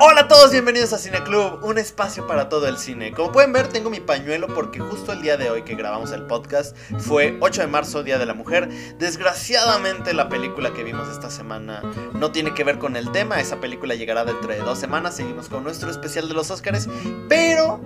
[0.00, 3.12] Hola a todos, bienvenidos a Cine Club, un espacio para todo el cine.
[3.12, 6.22] Como pueden ver, tengo mi pañuelo porque justo el día de hoy que grabamos el
[6.22, 8.68] podcast fue 8 de marzo, Día de la Mujer.
[8.98, 11.82] Desgraciadamente, la película que vimos esta semana
[12.14, 13.40] no tiene que ver con el tema.
[13.40, 15.16] Esa película llegará dentro de dos semanas.
[15.16, 16.88] Seguimos con nuestro especial de los Oscars,
[17.28, 17.80] pero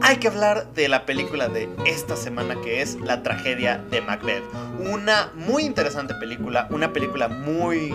[0.00, 4.42] hay que hablar de la película de esta semana que es La tragedia de Macbeth.
[4.80, 7.94] Una muy interesante película, una película muy,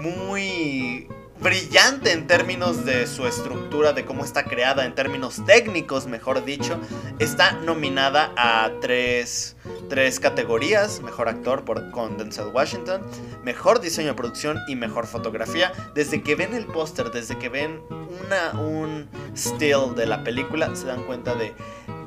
[0.00, 1.08] muy
[1.40, 6.78] brillante en términos de su estructura, de cómo está creada, en términos técnicos, mejor dicho.
[7.18, 9.56] Está nominada a tres,
[9.88, 13.02] tres categorías, mejor actor por, con Denzel Washington,
[13.44, 15.72] mejor diseño de producción y mejor fotografía.
[15.94, 20.86] Desde que ven el póster, desde que ven una, un still de la película, se
[20.86, 21.54] dan cuenta de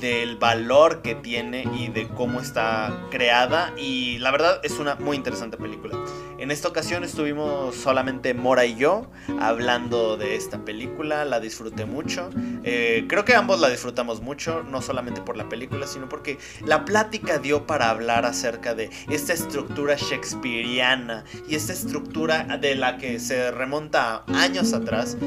[0.02, 5.16] del valor que tiene y de cómo está creada y la verdad es una muy
[5.16, 5.96] interesante película.
[6.42, 9.06] En esta ocasión estuvimos solamente Mora y yo
[9.40, 12.32] hablando de esta película, la disfruté mucho.
[12.64, 16.84] Eh, creo que ambos la disfrutamos mucho, no solamente por la película, sino porque la
[16.84, 23.20] plática dio para hablar acerca de esta estructura shakespeariana y esta estructura de la que
[23.20, 25.18] se remonta años atrás,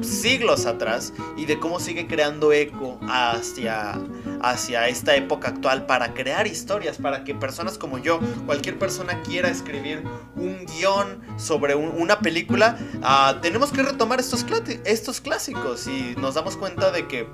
[0.00, 4.00] siglos atrás, y de cómo sigue creando eco hacia,
[4.40, 9.48] hacia esta época actual para crear historias, para que personas como yo, cualquier persona quiera
[9.48, 10.02] escribir
[10.36, 14.44] un guion sobre una película, uh, tenemos que retomar estos,
[14.84, 17.28] estos clásicos y nos damos cuenta de que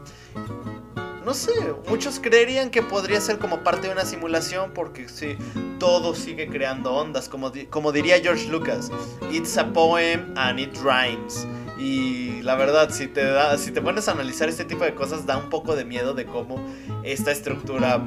[1.25, 1.53] no sé,
[1.89, 5.37] muchos creerían que podría ser como parte de una simulación porque sí,
[5.79, 8.91] todo sigue creando ondas, como, como diría George Lucas,
[9.31, 11.47] it's a poem and it rhymes.
[11.83, 15.27] Y la verdad, si te, da, si te pones a analizar este tipo de cosas,
[15.27, 16.65] da un poco de miedo de cómo
[17.03, 18.01] esta estructura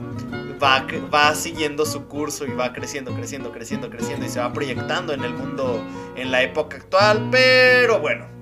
[0.64, 5.12] va, va siguiendo su curso y va creciendo, creciendo, creciendo, creciendo y se va proyectando
[5.12, 5.84] en el mundo
[6.16, 7.28] en la época actual.
[7.32, 8.35] Pero bueno,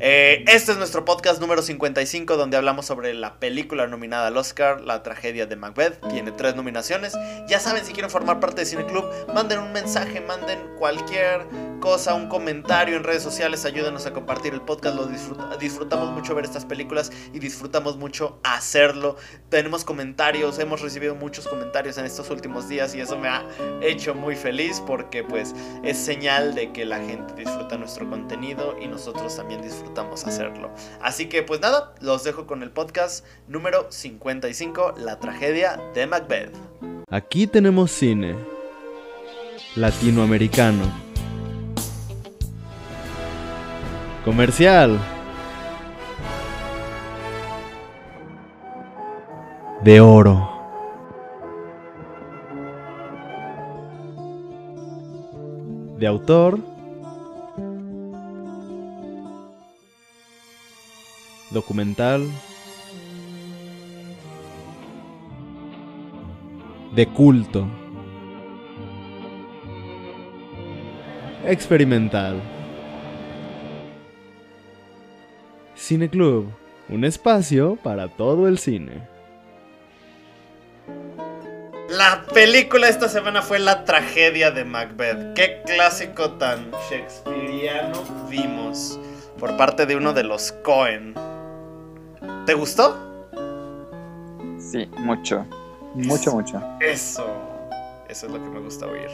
[0.00, 4.80] eh, este es nuestro podcast número 55 donde hablamos sobre la película nominada al Oscar,
[4.80, 5.98] La tragedia de Macbeth.
[6.08, 7.16] Tiene tres nominaciones.
[7.48, 11.46] Ya saben, si quieren formar parte de Cine Club, manden un mensaje, manden cualquier
[11.80, 14.94] cosa, un comentario en redes sociales, ayúdenos a compartir el podcast.
[14.94, 15.06] Lo
[15.56, 19.16] disfrutamos mucho ver estas películas y disfrutamos mucho hacerlo.
[19.48, 23.44] Tenemos comentarios, hemos recibido muchos comentarios en estos últimos días y eso me ha
[23.82, 28.86] hecho muy feliz porque pues es señal de que la gente disfruta nuestro contenido y
[28.86, 29.87] nosotros también disfrutamos
[30.26, 30.70] hacerlo.
[31.00, 36.54] Así que pues nada, los dejo con el podcast número 55, La tragedia de Macbeth.
[37.10, 38.36] Aquí tenemos cine
[39.76, 40.84] latinoamericano.
[44.24, 44.98] Comercial.
[49.82, 50.54] De oro.
[55.98, 56.77] De autor
[61.50, 62.28] documental,
[66.94, 67.66] de culto,
[71.44, 72.40] experimental.
[75.74, 76.52] Cine Club,
[76.88, 79.08] un espacio para todo el cine.
[81.88, 85.32] La película esta semana fue La tragedia de Macbeth.
[85.34, 89.00] Qué clásico tan shakespeariano vimos
[89.38, 91.14] por parte de uno de los Cohen.
[92.48, 92.96] ¿Te gustó?
[94.58, 95.44] Sí, mucho.
[95.94, 96.62] Mucho, mucho.
[96.80, 97.26] Eso.
[98.08, 99.10] Eso es lo que me gusta oír.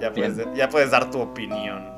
[0.00, 1.88] Ya puedes, ya puedes dar tu opinión.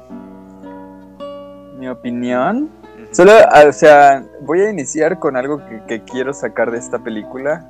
[1.78, 2.68] Mi opinión.
[3.12, 3.32] Solo,
[3.66, 7.66] o sea, voy a iniciar con algo que, que, quiero sacar de esta película.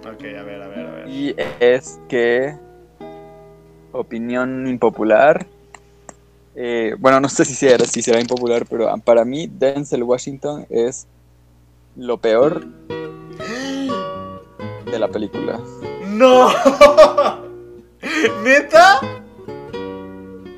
[0.00, 1.08] Ok, a ver, a ver, a ver.
[1.08, 2.54] Y es que,
[3.92, 5.46] opinión impopular,
[6.54, 11.06] eh, bueno, no sé si será, si será impopular, pero para mí Denzel Washington es
[11.96, 12.64] lo peor
[14.90, 15.60] de la película.
[16.06, 16.50] ¡No!
[18.44, 19.00] ¿Neta?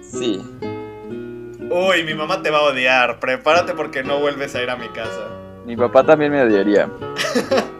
[0.02, 0.42] Sí.
[1.70, 3.20] Uy, mi mamá te va a odiar.
[3.20, 5.28] Prepárate porque no vuelves a ir a mi casa.
[5.66, 6.90] Mi papá también me odiaría.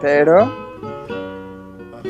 [0.00, 0.50] Pero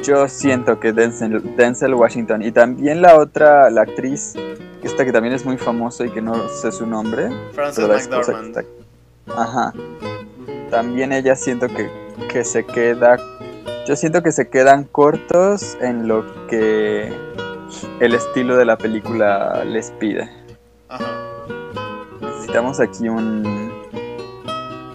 [0.02, 4.34] yo siento que Denzel, Washington y también la otra, la actriz,
[4.82, 7.28] esta que también es muy famosa y que no sé su nombre.
[7.52, 8.81] Frances McDormand.
[9.28, 9.72] Ajá.
[10.70, 11.90] También ella siento que,
[12.30, 13.16] que se queda...
[13.86, 17.12] Yo siento que se quedan cortos en lo que
[18.00, 20.30] el estilo de la película les pide.
[20.88, 21.10] Ajá.
[22.20, 23.72] Necesitamos aquí un...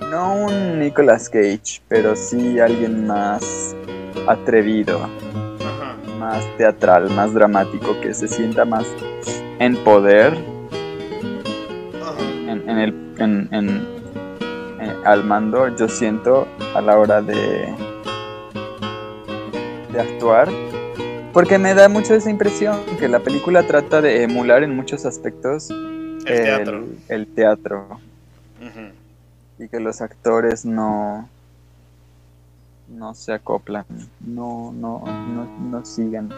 [0.09, 3.75] No un Nicolas Cage, pero sí alguien más
[4.25, 5.00] atrevido,
[6.18, 8.85] más teatral, más dramático, que se sienta más
[9.59, 10.33] en poder.
[12.47, 13.96] en, en el, en, en-
[15.07, 17.74] al mando, yo siento a la hora de,
[19.92, 20.50] de actuar.
[21.33, 25.69] Porque me da mucho esa impresión que la película trata de emular en muchos aspectos
[25.69, 26.83] El teatro.
[27.09, 27.88] el teatro
[28.59, 29.63] Ujú.
[29.63, 31.30] y que los actores no
[32.89, 33.86] no se acoplan,
[34.25, 36.30] no no no, no siguen.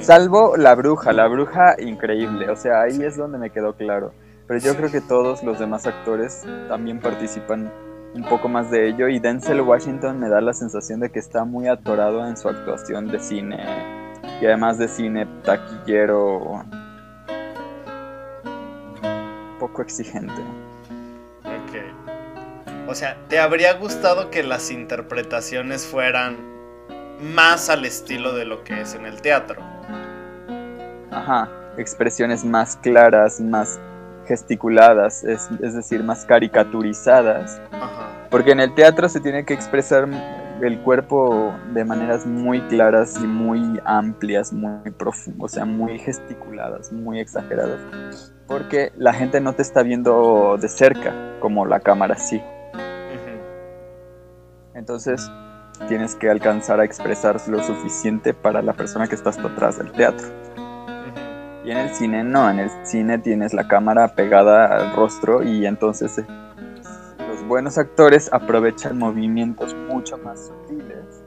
[0.00, 4.12] Salvo la bruja, la bruja increíble, o sea, ahí es donde me quedó claro.
[4.52, 7.72] Pero yo creo que todos los demás actores también participan
[8.12, 11.46] un poco más de ello y Denzel Washington me da la sensación de que está
[11.46, 13.64] muy atorado en su actuación de cine
[14.42, 16.66] y además de cine taquillero
[19.58, 20.42] poco exigente.
[21.46, 22.90] Ok.
[22.90, 26.36] O sea, ¿te habría gustado que las interpretaciones fueran
[27.22, 29.62] más al estilo de lo que es en el teatro?
[31.10, 33.80] Ajá, expresiones más claras, más
[34.32, 37.60] gesticuladas, es, es decir, más caricaturizadas.
[37.70, 38.08] Ajá.
[38.30, 40.08] Porque en el teatro se tiene que expresar
[40.62, 46.90] el cuerpo de maneras muy claras y muy amplias, muy profundas, o sea, muy gesticuladas,
[46.92, 48.32] muy exageradas.
[48.46, 52.40] Porque la gente no te está viendo de cerca, como la cámara sí.
[54.74, 55.30] Entonces
[55.88, 59.92] tienes que alcanzar a expresar lo suficiente para la persona que está hasta atrás del
[59.92, 60.26] teatro.
[61.64, 65.64] Y en el cine no, en el cine tienes la cámara pegada al rostro y
[65.66, 66.26] entonces eh,
[67.28, 71.22] los buenos actores aprovechan movimientos mucho más sutiles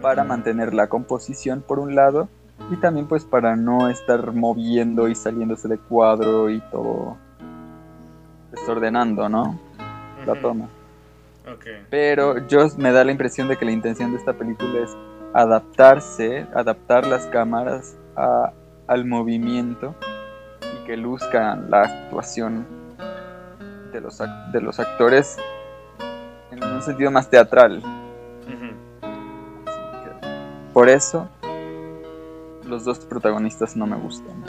[0.00, 2.28] para mantener la composición por un lado
[2.70, 7.18] y también pues para no estar moviendo y saliéndose de cuadro y todo
[8.52, 9.58] desordenando, ¿no?
[10.24, 10.68] La toma.
[11.52, 11.66] Ok.
[11.90, 14.96] Pero yo me da la impresión de que la intención de esta película es
[15.34, 18.52] adaptarse, adaptar las cámaras a-
[18.86, 19.94] al movimiento
[20.62, 22.66] y que luzcan la actuación
[23.92, 25.36] de los, de los actores
[26.50, 27.82] en un sentido más teatral.
[30.72, 31.28] Por eso
[32.64, 34.42] los dos protagonistas no me gustan.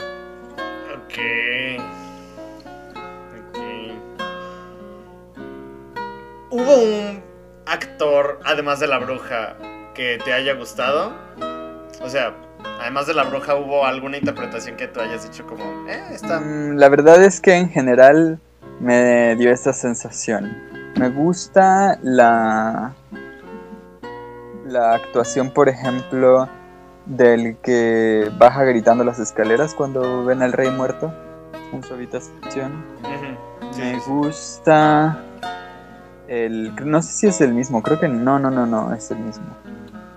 [0.94, 1.18] Ok.
[3.38, 3.58] Ok.
[6.50, 7.22] ¿Hubo un
[7.64, 9.56] actor, además de la bruja,
[9.94, 11.12] que te haya gustado?
[12.02, 12.34] O sea,
[12.80, 16.40] además de la bruja, ¿hubo alguna interpretación que tú hayas dicho como, eh, está...
[16.40, 18.38] Mm, La verdad es que en general
[18.80, 20.56] me dio esa sensación.
[20.96, 22.92] Me gusta la,
[24.66, 26.48] la actuación, por ejemplo,
[27.06, 31.12] del que baja gritando las escaleras cuando ven al rey muerto
[31.72, 32.84] en su habitación.
[33.72, 34.10] Sí, Me sí.
[34.10, 35.18] gusta
[36.26, 36.74] el...
[36.84, 39.46] No sé si es el mismo, creo que no, no, no, no, es el mismo.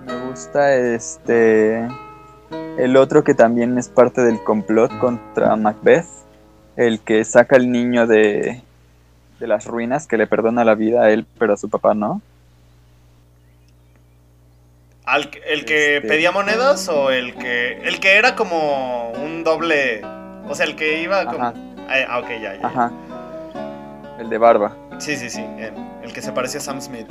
[0.06, 1.88] Me gusta este...
[2.78, 6.06] El otro que también es parte del complot contra Macbeth.
[6.78, 8.62] El que saca al niño de,
[9.40, 12.22] de las ruinas, que le perdona la vida a él, pero a su papá no.
[15.06, 17.74] Al ¿El que Este- pedía monedas o el que...
[17.84, 20.02] El que era como un doble...
[20.48, 21.44] O sea, el que iba como...
[21.46, 21.54] Ajá,
[22.08, 22.62] Ah, ok, ya, ya.
[22.62, 22.68] ya.
[22.68, 22.92] ajá.
[24.18, 24.74] El de barba.
[25.00, 25.42] Sí, sí, sí.
[25.58, 27.08] El, el que se parecía a Sam Smith.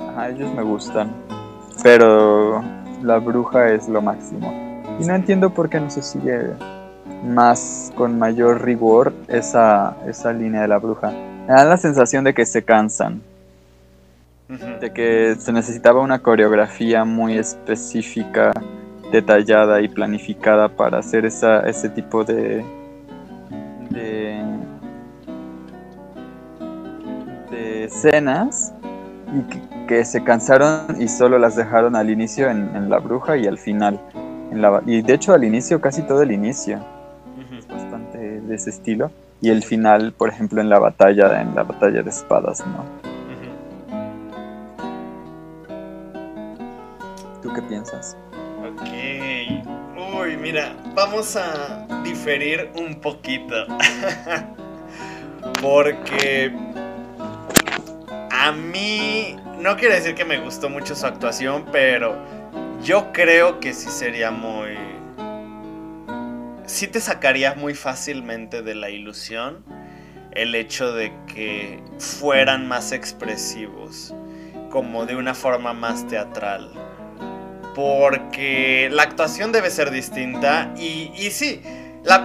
[0.00, 1.12] Ajá, ellos me gustan.
[1.82, 2.64] Pero
[3.04, 4.52] la bruja es lo máximo.
[4.98, 6.50] Y no entiendo por qué no se sigue
[7.24, 11.10] más con mayor rigor esa, esa línea de la bruja.
[11.10, 13.20] Me da la sensación de que se cansan,
[14.80, 18.52] de que se necesitaba una coreografía muy específica,
[19.12, 22.64] detallada y planificada para hacer esa, ese tipo de,
[23.90, 24.42] de,
[27.50, 28.72] de escenas
[29.32, 33.36] y que, que se cansaron y solo las dejaron al inicio en, en la bruja
[33.36, 34.00] y al final.
[34.50, 37.72] En la, y de hecho al inicio, casi todo el inicio Ujú.
[37.72, 39.10] bastante de ese estilo.
[39.40, 42.84] Y el final, por ejemplo, en la batalla, en la batalla de espadas, ¿no?
[47.42, 48.16] ¿Tú qué piensas?
[48.64, 48.88] Ok.
[50.16, 53.54] Uy, mira, vamos a diferir un poquito.
[55.60, 56.50] Porque
[58.30, 62.16] a mí no quiere decir que me gustó mucho su actuación, pero
[62.82, 64.76] yo creo que sí sería muy...
[66.66, 69.64] Sí te sacaría muy fácilmente de la ilusión
[70.32, 74.14] el hecho de que fueran más expresivos,
[74.70, 76.70] como de una forma más teatral
[77.74, 81.60] porque la actuación debe ser distinta y, y sí,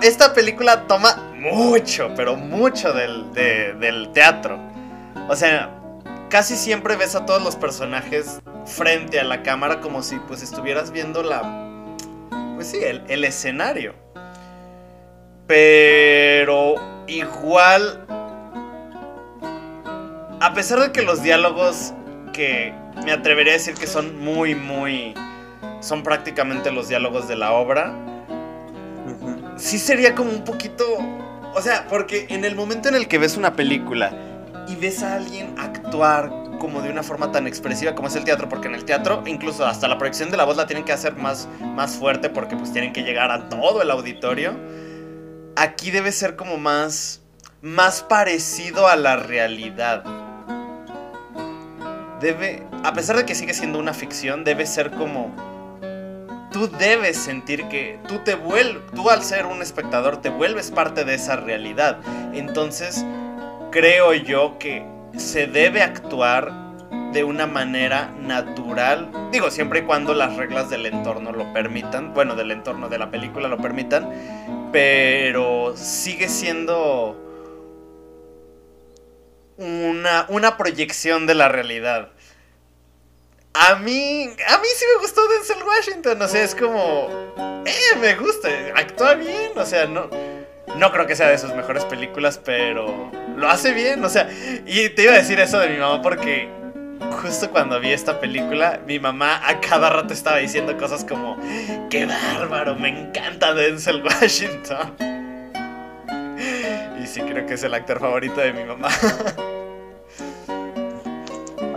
[0.03, 4.59] esta película toma mucho, pero mucho del, de- del teatro.
[5.27, 5.78] O sea,
[6.29, 10.91] casi siempre ves a todos los personajes frente a la cámara como si pues estuvieras
[10.91, 11.41] viendo la...
[12.55, 13.95] Pues sí, el, el escenario.
[15.48, 16.75] Pero
[17.07, 18.05] igual,
[20.39, 21.93] a pesar de que los diálogos
[22.33, 25.15] que me atrevería a decir que son muy, muy...
[25.79, 27.93] Son prácticamente los diálogos de la obra.
[29.55, 30.86] Sí sería como un poquito...
[31.55, 34.28] O sea, porque en el momento en el que ves una película
[34.69, 38.47] y ves a alguien actuar como de una forma tan expresiva como es el teatro,
[38.47, 41.15] porque en el teatro incluso hasta la proyección de la voz la tienen que hacer
[41.15, 44.55] más, más fuerte porque pues tienen que llegar a todo el auditorio.
[45.55, 47.21] Aquí debe ser como más,
[47.61, 50.03] más parecido a la realidad.
[52.21, 55.33] Debe, a pesar de que sigue siendo una ficción, debe ser como
[56.51, 61.05] tú debes sentir que tú te vuelves, tú al ser un espectador te vuelves parte
[61.05, 61.99] de esa realidad.
[62.33, 63.05] Entonces,
[63.71, 64.85] creo yo que
[65.17, 66.51] se debe actuar
[67.13, 69.11] de una manera natural.
[69.31, 72.13] Digo, siempre y cuando las reglas del entorno lo permitan.
[72.13, 74.69] Bueno, del entorno de la película lo permitan.
[74.71, 77.17] Pero sigue siendo
[79.57, 82.09] una, una proyección de la realidad.
[83.53, 87.09] A mí, a mí sí me gustó Denzel Washington, o sea, es como,
[87.65, 90.07] eh, me gusta, actúa bien, o sea, no,
[90.79, 94.29] no creo que sea de sus mejores películas, pero lo hace bien, o sea,
[94.65, 96.50] y te iba a decir eso de mi mamá porque
[97.21, 101.38] justo cuando vi esta película, mi mamá a cada rato estaba diciendo cosas como,
[101.89, 104.95] qué bárbaro, me encanta Denzel Washington.
[107.01, 108.89] Y sí creo que es el actor favorito de mi mamá.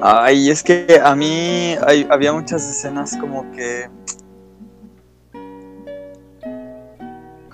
[0.01, 1.77] Ay, es que a mí
[2.11, 3.89] había muchas escenas como que...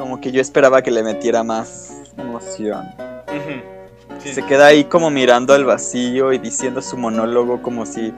[0.09, 2.89] Como que yo esperaba que le metiera más emoción.
[4.25, 8.15] Se queda ahí como mirando al vacío y diciendo su monólogo como si...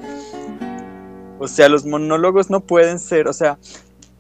[1.41, 3.59] O sea, los monólogos no pueden ser, o sea,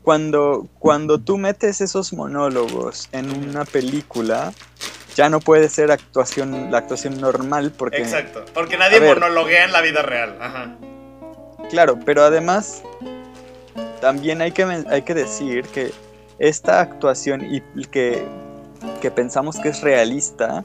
[0.03, 4.53] cuando, cuando tú metes esos monólogos en una película,
[5.15, 7.99] ya no puede ser actuación, la actuación normal porque...
[7.99, 10.37] Exacto, porque nadie monologuea en la vida real.
[10.41, 10.77] Ajá.
[11.71, 12.83] Claro, pero además
[14.01, 15.93] también hay que, hay que decir que
[16.41, 18.27] esta actuación y que,
[19.01, 20.65] que pensamos que es realista,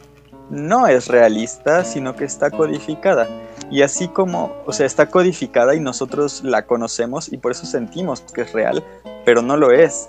[0.49, 3.27] no es realista, sino que está codificada.
[3.69, 8.21] Y así como, o sea, está codificada y nosotros la conocemos y por eso sentimos
[8.21, 8.83] que es real,
[9.25, 10.07] pero no lo es.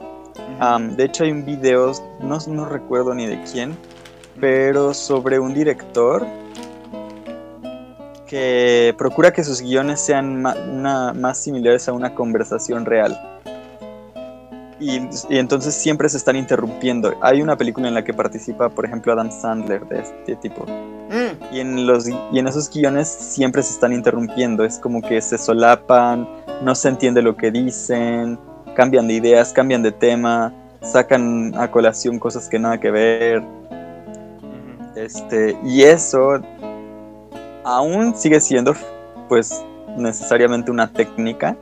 [0.96, 3.76] de hecho hay un video, no, no recuerdo ni de quién,
[4.38, 6.26] pero sobre un director
[8.26, 13.18] que procura que sus guiones sean más similares a una conversación real.
[14.78, 17.14] Y, entonces siempre se están interrumpiendo.
[17.22, 20.66] Hay una película en la que participa, por ejemplo, Adam Sandler de este tipo.
[20.66, 21.54] Mm.
[21.54, 24.64] Y, en los, y en esos guiones siempre se están interrumpiendo.
[24.64, 26.28] Es como que se solapan,
[26.62, 28.38] no se entiende lo que dicen,
[28.74, 30.52] cambian de ideas, cambian de tema,
[30.82, 33.42] sacan a colación cosas que nada que ver.
[34.94, 36.40] Este, y eso
[37.64, 38.74] aún sigue siendo
[39.28, 39.64] pues
[39.96, 41.56] necesariamente una técnica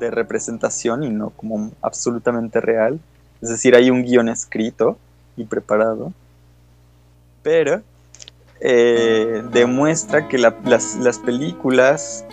[0.00, 2.98] de representación y no como absolutamente real.
[3.40, 4.98] Es decir, hay un guion escrito
[5.36, 6.12] y preparado,
[7.42, 7.82] pero
[8.60, 10.54] eh, demuestra que las,
[10.96, 12.24] las películas,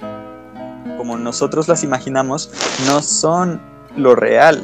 [0.97, 2.51] como nosotros las imaginamos,
[2.87, 3.61] no son
[3.95, 4.61] lo real,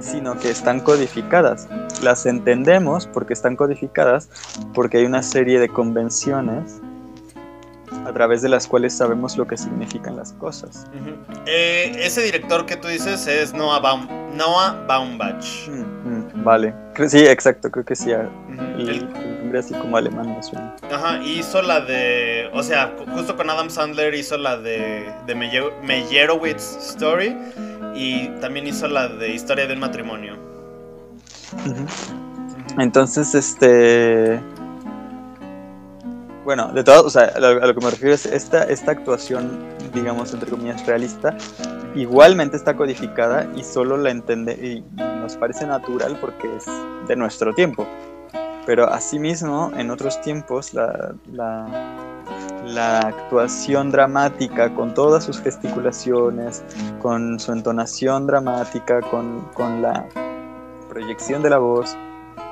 [0.00, 1.68] sino que están codificadas.
[2.02, 4.28] Las entendemos porque están codificadas,
[4.74, 6.80] porque hay una serie de convenciones
[8.06, 10.86] a través de las cuales sabemos lo que significan las cosas.
[11.46, 15.68] Eh, ese director que tú dices es Noah, Baum Noah Baumbach.
[15.68, 16.74] Mm, mm, vale,
[17.08, 18.10] sí, exacto, creo que sí.
[18.10, 19.08] El,
[19.40, 20.74] nombre así como alemán me suena.
[20.90, 26.76] Ajá, hizo la de, o sea, justo con Adam Sandler hizo la de, de Meyerowitz
[26.90, 27.36] Story
[27.94, 30.36] y también hizo la de Historia del matrimonio.
[32.78, 34.40] Entonces, este...
[36.44, 39.58] Bueno, de todo, o sea, a lo, que me refiero es esta, esta actuación,
[39.92, 41.36] digamos, entre comillas, realista,
[41.94, 46.64] igualmente está codificada y solo la entiende y nos parece natural porque es
[47.06, 47.86] de nuestro tiempo.
[48.64, 51.14] Pero asimismo, en otros tiempos, la,
[52.64, 56.62] la actuación dramática, con todas sus gesticulaciones,
[57.00, 59.48] con su entonación dramática, con,
[59.82, 60.06] la
[60.88, 61.96] proyección de la voz,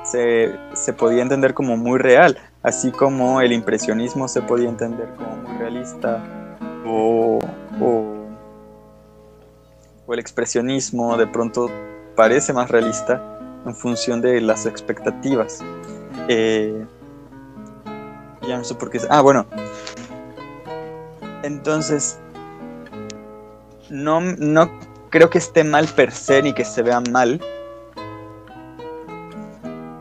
[0.05, 0.59] se,
[0.97, 6.23] podía entender como muy real, así como el impresionismo se podía entender como muy realista,
[6.87, 7.39] o,
[10.09, 11.71] el expresionismo de pronto
[12.17, 13.23] parece más realista
[13.67, 15.63] en función de las expectativas.
[16.29, 16.87] Eh,
[18.47, 19.01] ya no sé por qué.
[19.11, 19.47] Ah, bueno,
[21.43, 22.19] entonces,
[23.91, 24.71] no, no
[25.11, 27.41] creo que esté mal per se ni que se vea mal.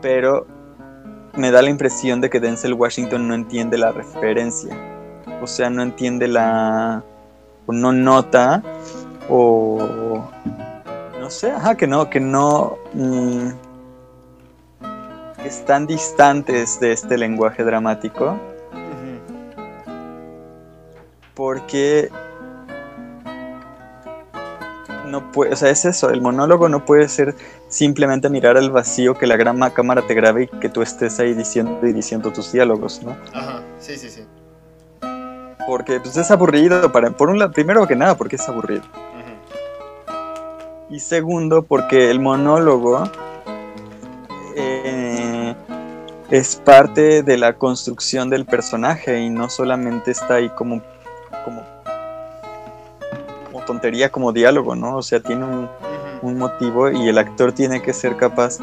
[0.00, 0.46] pero
[1.38, 4.76] me da la impresión de que Denzel Washington no entiende la referencia.
[5.40, 7.02] O sea, no entiende la...
[7.66, 8.62] o no nota
[9.28, 10.28] o...
[11.20, 12.76] no sé, ajá, que no, que no...
[12.94, 13.48] mm,
[15.44, 18.38] están distantes de este lenguaje dramático
[21.38, 22.10] porque
[25.06, 27.36] no puede, o sea, es eso, el monólogo no puede ser
[27.68, 31.18] simplemente mirar al vacío que la gran ma- cámara te grabe y que tú estés
[31.20, 33.16] ahí diciendo y diciendo tus diálogos, ¿no?
[33.34, 34.24] Ajá, sí, sí, sí.
[35.66, 38.82] Porque pues es aburrido para por un lado, primero que nada porque es aburrido
[40.90, 43.04] y segundo porque el monólogo
[44.56, 45.54] eh,
[46.30, 50.80] es parte de la construcción del personaje y no solamente está ahí como
[51.44, 51.62] como
[53.52, 54.96] como tontería como diálogo, ¿no?
[54.96, 55.68] O sea, tiene un.
[56.22, 58.58] Un motivo y el actor tiene que ser capaz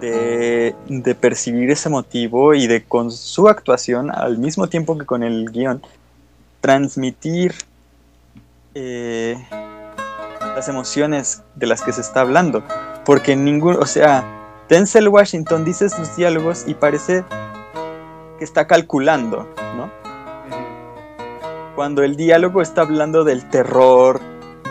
[0.00, 5.22] de, de percibir ese motivo y de con su actuación, al mismo tiempo que con
[5.22, 5.82] el guion,
[6.60, 7.54] transmitir
[8.74, 9.36] eh,
[10.40, 12.62] las emociones de las que se está hablando.
[13.04, 14.24] Porque ningún, o sea,
[14.68, 17.24] Denzel Washington dice sus diálogos y parece
[18.38, 19.90] que está calculando, ¿no?
[21.74, 24.20] Cuando el diálogo está hablando del terror,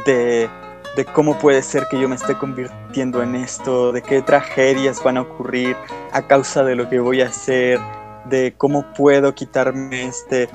[0.06, 0.50] de,
[0.96, 5.18] de cómo puede ser que yo me esté convirtiendo en esto, de qué tragedias van
[5.18, 5.76] a ocurrir
[6.12, 7.80] a causa de lo que voy a hacer,
[8.26, 10.50] de cómo puedo quitarme este,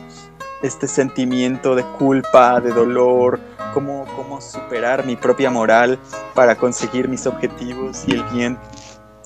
[0.62, 3.40] este sentimiento de culpa, de dolor,
[3.72, 5.98] cómo, cómo superar mi propia moral
[6.34, 8.58] para conseguir mis objetivos y el bien.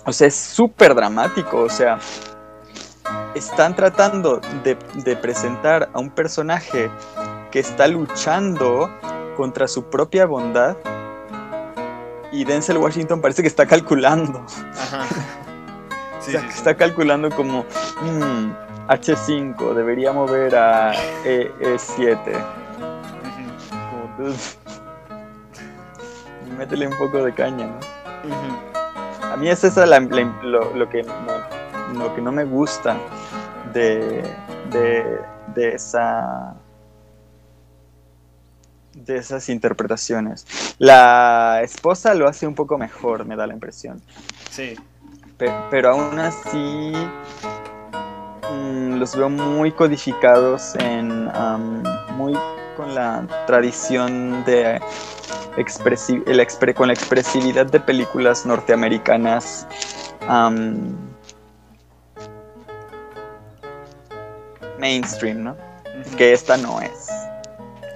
[0.05, 1.99] O sea, es súper dramático, o sea,
[3.35, 6.91] están tratando de, de presentar a un personaje
[7.51, 8.91] que está luchando
[9.39, 10.77] contra su propia bondad
[12.33, 14.45] y Denzel Washington parece que está calculando.
[14.77, 15.05] Ajá.
[16.19, 16.59] o sea, sí, que sí.
[16.59, 17.65] está calculando como
[18.03, 18.51] "Mm,
[18.89, 20.93] H5, debería mover a
[21.25, 22.19] E- E7.
[22.19, 22.37] Ujú.
[23.91, 24.37] Como, "Dude,
[26.59, 27.79] Métele un poco de caña, ¿no?
[29.33, 31.15] A mí es esa la- la- lo, lo que no,
[31.99, 32.97] lo que no me gusta
[33.73, 34.25] de,
[34.73, 35.21] de,
[35.55, 36.57] de esa
[39.05, 40.47] de esas interpretaciones.
[40.79, 44.03] La esposa lo hace un poco mejor, me da la impresión.
[44.51, 44.75] Sí.
[45.37, 46.93] Pe- pero aún así
[48.53, 51.31] mm, los veo muy codificados en
[52.17, 52.37] muy
[52.77, 54.81] con la tradición de
[55.57, 59.67] expresi- el expre- con la expresividad de películas norteamericanas
[60.29, 60.97] am,
[64.79, 65.57] mainstream, ¿no?
[66.17, 67.09] Que esta no es.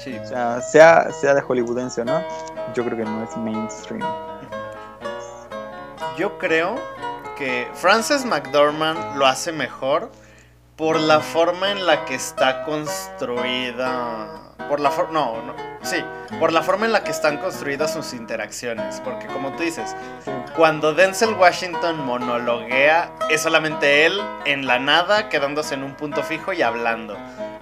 [0.02, 0.18] Sí.
[0.18, 2.22] O sea, sea, sea de hollywoodense o no,
[2.74, 4.02] yo creo que no es mainstream.
[6.16, 6.74] Yo creo
[7.38, 10.10] que Frances McDormand lo hace mejor
[10.76, 14.28] por la forma en la que está construida.
[14.68, 15.12] Por la forma.
[15.12, 15.54] No, no.
[15.82, 15.96] Sí,
[16.38, 19.00] por la forma en la que están construidas sus interacciones.
[19.00, 19.94] Porque, como tú dices,
[20.56, 26.52] cuando Denzel Washington monologuea, es solamente él en la nada, quedándose en un punto fijo
[26.52, 27.16] y hablando.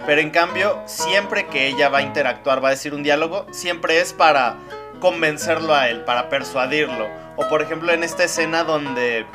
[0.05, 3.99] Pero en cambio, siempre que ella va a interactuar, va a decir un diálogo, siempre
[3.99, 4.55] es para
[4.99, 7.07] convencerlo a él, para persuadirlo.
[7.35, 9.25] O por ejemplo en esta escena donde...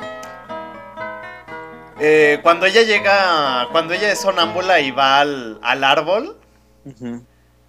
[1.99, 6.37] eh, cuando ella llega, cuando ella es sonámbula y va al, al árbol,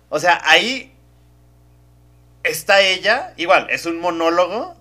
[0.09, 0.93] o sea, ahí
[2.45, 4.77] está ella, igual, es un monólogo,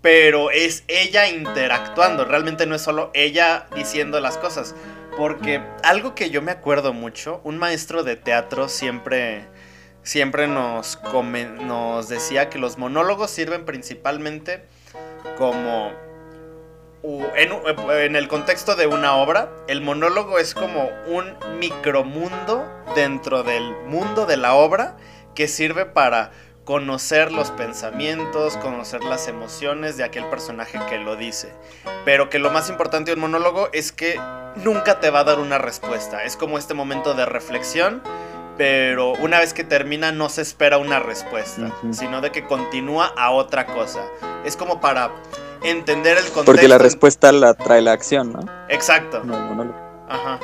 [0.00, 4.74] pero es ella interactuando, realmente no es solo ella diciendo las cosas.
[5.16, 9.44] Porque algo que yo me acuerdo mucho, un maestro de teatro siempre,
[10.04, 14.64] siempre nos, come- nos decía que los monólogos sirven principalmente
[15.36, 15.92] como...
[17.02, 24.26] en el contexto de una obra, el monólogo es como un micromundo dentro del mundo
[24.26, 24.96] de la obra
[25.34, 26.32] que sirve para
[26.64, 31.52] conocer los pensamientos, conocer las emociones de aquel personaje que lo dice.
[32.04, 34.20] Pero que lo más importante de un monólogo es que
[34.56, 36.22] nunca te va a dar una respuesta.
[36.24, 38.02] Es como este momento de reflexión,
[38.60, 43.30] pero una vez que termina no se espera una respuesta, sino de que continúa a
[43.30, 44.02] otra cosa.
[44.44, 45.12] Es como para
[45.62, 46.44] entender el contexto.
[46.44, 48.40] Porque la respuesta la trae la acción, ¿no?
[48.68, 49.24] Exacto.
[49.24, 49.74] No.
[50.10, 50.40] Ajá.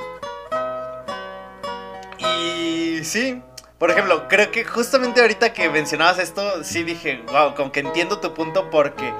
[2.17, 3.43] Y sí,
[3.77, 8.19] por ejemplo, creo que justamente ahorita que mencionabas esto, sí dije, wow, como que entiendo
[8.19, 9.13] tu punto porque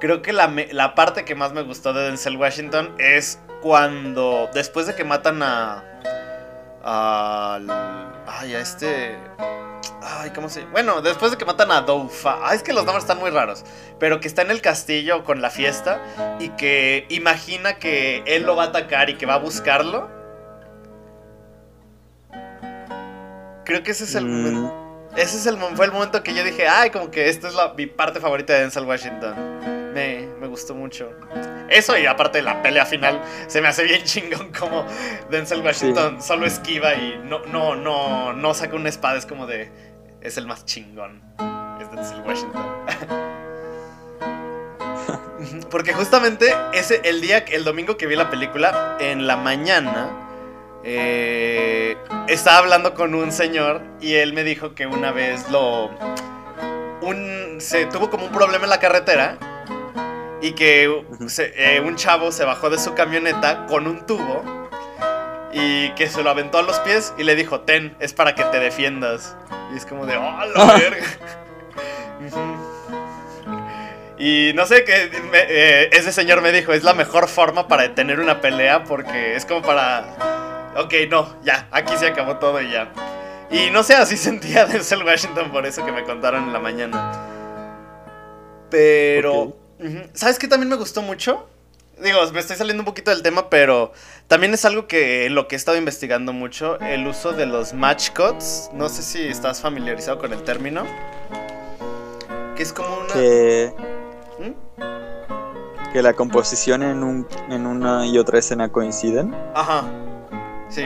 [0.00, 4.86] creo que la, la parte que más me gustó de Denzel Washington es cuando, después
[4.86, 5.84] de que matan a...
[6.82, 7.70] al-
[8.26, 9.18] ay, a este...
[10.02, 10.64] Ay, ¿cómo se.?
[10.66, 12.38] Bueno, después de que matan a Doufa.
[12.42, 13.64] Ah, es que los nombres están muy raros.
[13.98, 16.00] Pero que está en el castillo con la fiesta
[16.38, 20.08] y que imagina que él lo va a atacar y que va a buscarlo.
[23.64, 24.74] Creo que ese es el Mm, momento.
[25.16, 27.74] Ese es el, fue el momento que yo dije, ay, como que esta es la,
[27.74, 29.34] mi parte favorita de Denzel Washington.
[29.94, 31.10] Me, me gustó mucho.
[31.68, 34.86] Eso y aparte de la pelea final, se me hace bien chingón como
[35.30, 39.70] Denzel Washington solo esquiva y no, no, no, no saca una espada, es como de,
[40.20, 41.22] es el más chingón.
[41.80, 42.66] Es Denzel Washington.
[45.70, 50.10] Porque justamente ese, el día, el domingo que vi la película, en la mañana,
[50.84, 51.96] eh,
[52.28, 55.90] estaba hablando con un señor y él me dijo que una vez lo...
[57.00, 59.38] Un, se tuvo como un problema en la carretera
[60.40, 64.42] y que se- eh, un chavo se bajó de su camioneta con un tubo
[65.52, 68.44] y que se lo aventó a los pies y le dijo, ten, es para que
[68.44, 69.36] te defiendas.
[69.72, 71.06] Y es como de, oh, la verga.
[74.18, 77.82] Y no sé qué, me- eh, ese señor me dijo, es la mejor forma para
[77.84, 82.70] detener una pelea porque es como para, ok, no, ya, aquí se acabó todo y
[82.70, 82.90] ya.
[83.50, 87.12] Y no sé, así sentía Denzel Washington por eso que me contaron en la mañana.
[88.70, 89.56] Pero,
[90.14, 91.48] ¿sabes qué también me gustó mucho?
[92.02, 93.92] Digo, me estoy saliendo un poquito del tema, pero
[94.28, 98.10] también es algo que lo que he estado investigando mucho, el uso de los match
[98.10, 98.70] cuts.
[98.72, 100.84] No sé si estás familiarizado con el término.
[102.56, 103.12] Que es como una...
[103.12, 103.72] que,
[104.38, 105.92] ¿Mm?
[105.92, 109.34] que la composición en, un, en una y otra escena coinciden.
[109.54, 109.84] Ajá.
[110.68, 110.84] Sí.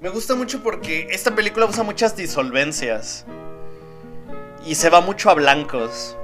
[0.00, 3.26] Me gusta mucho porque esta película usa muchas disolvencias.
[4.64, 6.16] Y se va mucho a blancos.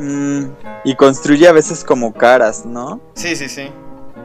[0.00, 0.44] Mm,
[0.84, 3.00] y construye a veces como caras, ¿no?
[3.14, 3.70] Sí, sí, sí.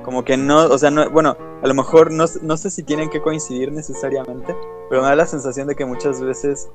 [0.04, 3.10] Como que no, o sea, no, bueno, a lo mejor no, no sé si tienen
[3.10, 4.56] que coincidir necesariamente,
[4.90, 6.70] pero me da la sensación de que muchas veces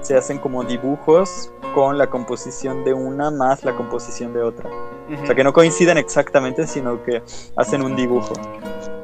[0.00, 4.70] se hacen como dibujos con la composición de una más la composición de otra.
[5.22, 7.22] O sea, que no coinciden exactamente, sino que
[7.56, 8.32] hacen un dibujo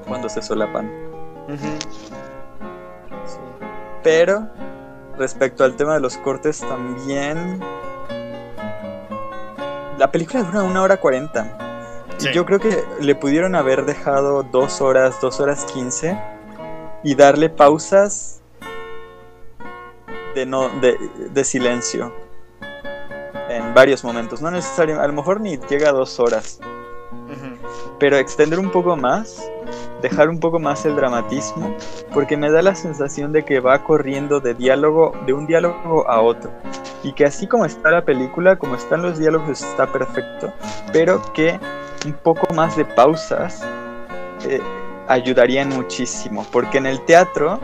[0.08, 0.90] cuando se solapan.
[1.48, 3.38] Sí.
[4.02, 4.48] Pero
[5.18, 7.60] respecto al tema de los cortes también...
[10.04, 12.04] La película dura una hora cuarenta.
[12.18, 12.28] Sí.
[12.28, 16.20] Y yo creo que le pudieron haber dejado dos horas, dos horas quince
[17.02, 18.42] y darle pausas
[20.34, 20.98] de, no, de,
[21.30, 22.12] de silencio
[23.48, 24.42] en varios momentos.
[24.42, 26.60] No necesariamente, a lo mejor ni llega a dos horas,
[27.98, 29.50] pero extender un poco más,
[30.04, 31.74] dejar un poco más el dramatismo,
[32.12, 36.20] porque me da la sensación de que va corriendo de diálogo, de un diálogo a
[36.20, 36.50] otro.
[37.02, 40.52] Y que así como está la película, como están los diálogos, está perfecto,
[40.92, 41.58] pero que
[42.04, 43.62] un poco más de pausas
[44.46, 44.60] eh,
[45.08, 47.58] ayudarían muchísimo, porque en el teatro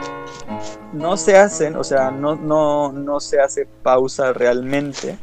[0.95, 5.19] no se hacen, o sea, no, no, no se hace pausa realmente,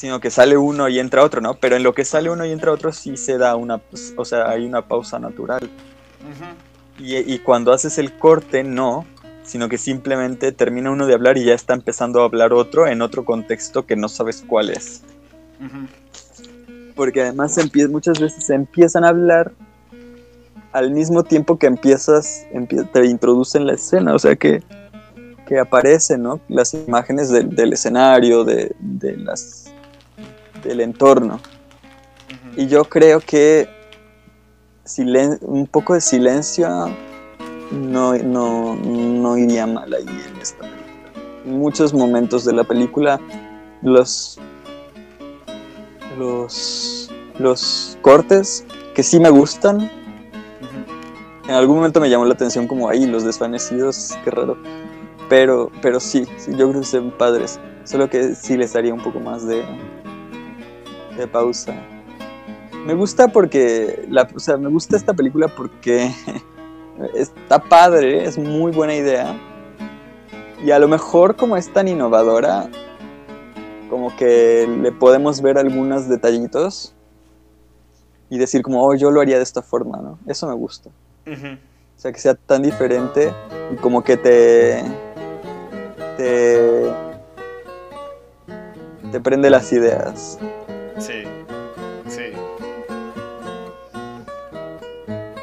[0.00, 1.52] sino que sale uno y entra otro, ¿no?
[1.60, 4.24] Pero en lo que sale uno y entra otro sí se da una, pues, o
[4.24, 5.68] sea, hay una pausa natural.
[6.98, 9.04] Y, y cuando haces el corte, no,
[9.44, 13.02] sino que simplemente termina uno de hablar y ya está empezando a hablar otro en
[13.02, 15.02] otro contexto que no sabes cuál es.
[16.96, 17.58] Porque además
[17.90, 19.52] muchas veces se empiezan a hablar
[20.72, 24.62] al mismo tiempo que empiezas, empie- te introducen la escena, o sea que,
[25.46, 26.40] que aparecen, ¿no?
[26.48, 29.69] Las imágenes del, del escenario, de, de las,
[30.62, 31.40] del entorno.
[32.56, 33.68] Y yo creo que
[34.84, 36.68] silen- un poco de silencio
[37.70, 41.12] no, no, no iría mal ahí en esta película.
[41.44, 43.20] Muchos momentos de la película
[43.82, 44.38] los,
[46.18, 49.90] los, los cortes que sí me gustan,
[51.48, 54.56] en algún momento me llamó la atención como ahí los desvanecidos, qué raro.
[55.28, 57.60] Pero, pero sí, sí, yo creo que son padres.
[57.84, 59.62] Solo que sí les daría un poco más de,
[61.20, 61.74] de pausa.
[62.84, 66.10] Me gusta porque, la, o sea, me gusta esta película porque
[67.14, 69.38] está padre, es muy buena idea.
[70.64, 72.68] Y a lo mejor como es tan innovadora,
[73.88, 76.94] como que le podemos ver algunos detallitos
[78.30, 80.18] y decir como, oh, yo lo haría de esta forma, ¿no?
[80.26, 80.90] Eso me gusta.
[81.26, 83.32] O sea, que sea tan diferente
[83.72, 84.82] y como que te.
[86.16, 86.92] te.
[89.12, 90.38] te prende las ideas.
[91.00, 91.24] Sí,
[92.08, 92.32] sí.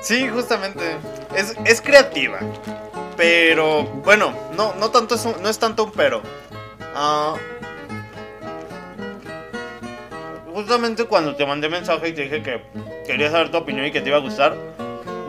[0.01, 0.95] Sí, justamente.
[1.35, 2.39] Es, es creativa.
[3.17, 6.21] Pero, bueno, no, no tanto es un- no es tanto un pero.
[6.95, 7.33] Ah,
[10.53, 12.61] justamente cuando te mandé mensaje y te dije que
[13.05, 14.55] quería saber tu opinión y que te iba a gustar,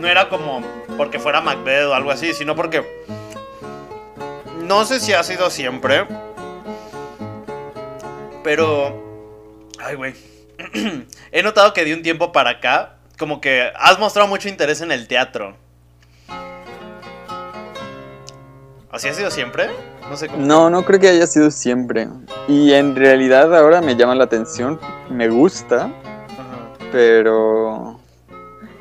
[0.00, 0.62] no era como
[0.96, 2.84] porque fuera Macbeth o algo así, sino porque
[4.62, 6.06] no sé si ha sido siempre,
[8.42, 9.08] pero
[9.80, 10.14] ay güey,
[11.32, 14.92] he notado que de un tiempo para acá como que has mostrado mucho interés en
[14.92, 15.56] el teatro.
[18.90, 19.68] ¿Así ha sido siempre?
[20.08, 20.44] No sé cómo.
[20.46, 22.08] No, no creo que haya sido siempre.
[22.46, 28.00] Y en realidad ahora me llama la atención, me gusta, Ajá, pero...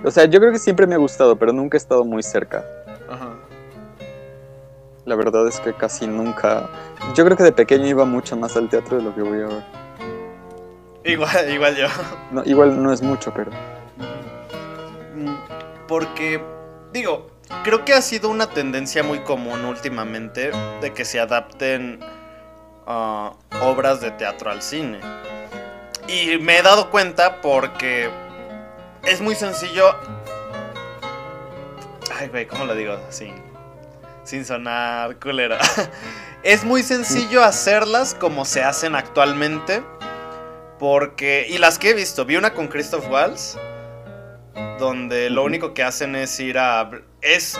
[0.03, 2.63] O sea, yo creo que siempre me ha gustado, pero nunca he estado muy cerca.
[3.09, 3.35] ajá.
[5.05, 6.69] La verdad es que casi nunca...
[7.15, 9.65] Yo creo que de pequeño iba mucho más al teatro de lo que voy ahora.
[11.07, 11.87] Igual, igual yo.
[12.31, 13.51] No, igual no es mucho, pero...
[15.15, 15.35] Mm,
[15.87, 16.43] Porque,
[16.91, 17.31] digo,
[17.63, 22.01] creo que ha sido una tendencia muy común últimamente de que se adapten
[22.85, 24.99] ah, obras de teatro al cine.
[26.09, 28.09] Y me he dado cuenta porque
[29.03, 29.95] es muy sencillo.
[32.19, 32.99] Ay, güey, ¿cómo lo digo?
[33.09, 33.33] Sin,
[34.25, 35.55] sin sonar culero.
[36.43, 39.83] es muy sencillo hacerlas como se hacen actualmente.
[40.79, 41.45] Porque.
[41.49, 43.57] Y las que he visto, vi una con Christoph Waltz.
[44.79, 46.89] Donde lo único que hacen es ir a.
[47.21, 47.59] Es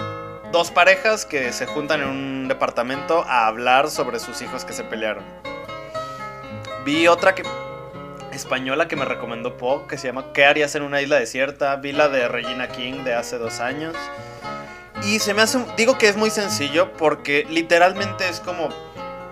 [0.52, 4.84] dos parejas que se juntan en un departamento a hablar sobre sus hijos que se
[4.84, 5.24] pelearon.
[6.86, 7.44] Vi otra que.
[8.32, 11.76] Española que me recomendó Pog, que se llama ¿Qué harías en una isla desierta?
[11.78, 13.96] Vi la de Regina King de hace dos años.
[15.04, 15.58] Y se me hace.
[15.58, 18.70] un- Digo que es muy sencillo porque literalmente es como.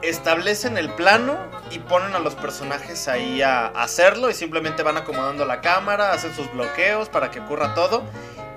[0.01, 1.37] Establecen el plano
[1.71, 6.35] y ponen a los personajes ahí a hacerlo y simplemente van acomodando la cámara, hacen
[6.35, 8.03] sus bloqueos para que ocurra todo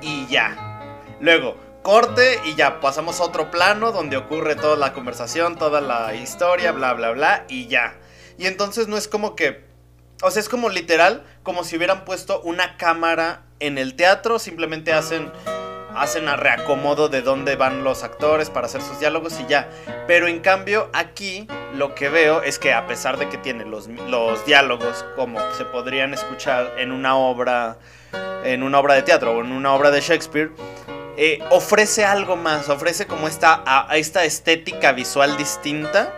[0.01, 1.05] y ya.
[1.21, 6.14] Luego, corte y ya pasamos a otro plano donde ocurre toda la conversación, toda la
[6.14, 7.97] historia, bla, bla, bla y ya.
[8.37, 9.66] Y entonces no es como que...
[10.23, 14.92] O sea, es como literal, como si hubieran puesto una cámara en el teatro, simplemente
[14.92, 15.33] hacen
[16.00, 19.68] hacen a reacomodo de dónde van los actores para hacer sus diálogos y ya.
[20.06, 23.88] Pero en cambio aquí lo que veo es que a pesar de que tiene los,
[23.88, 27.78] los diálogos como se podrían escuchar en una obra
[28.44, 30.50] en una obra de teatro o en una obra de Shakespeare,
[31.16, 36.12] eh, ofrece algo más, ofrece como esta, esta estética visual distinta.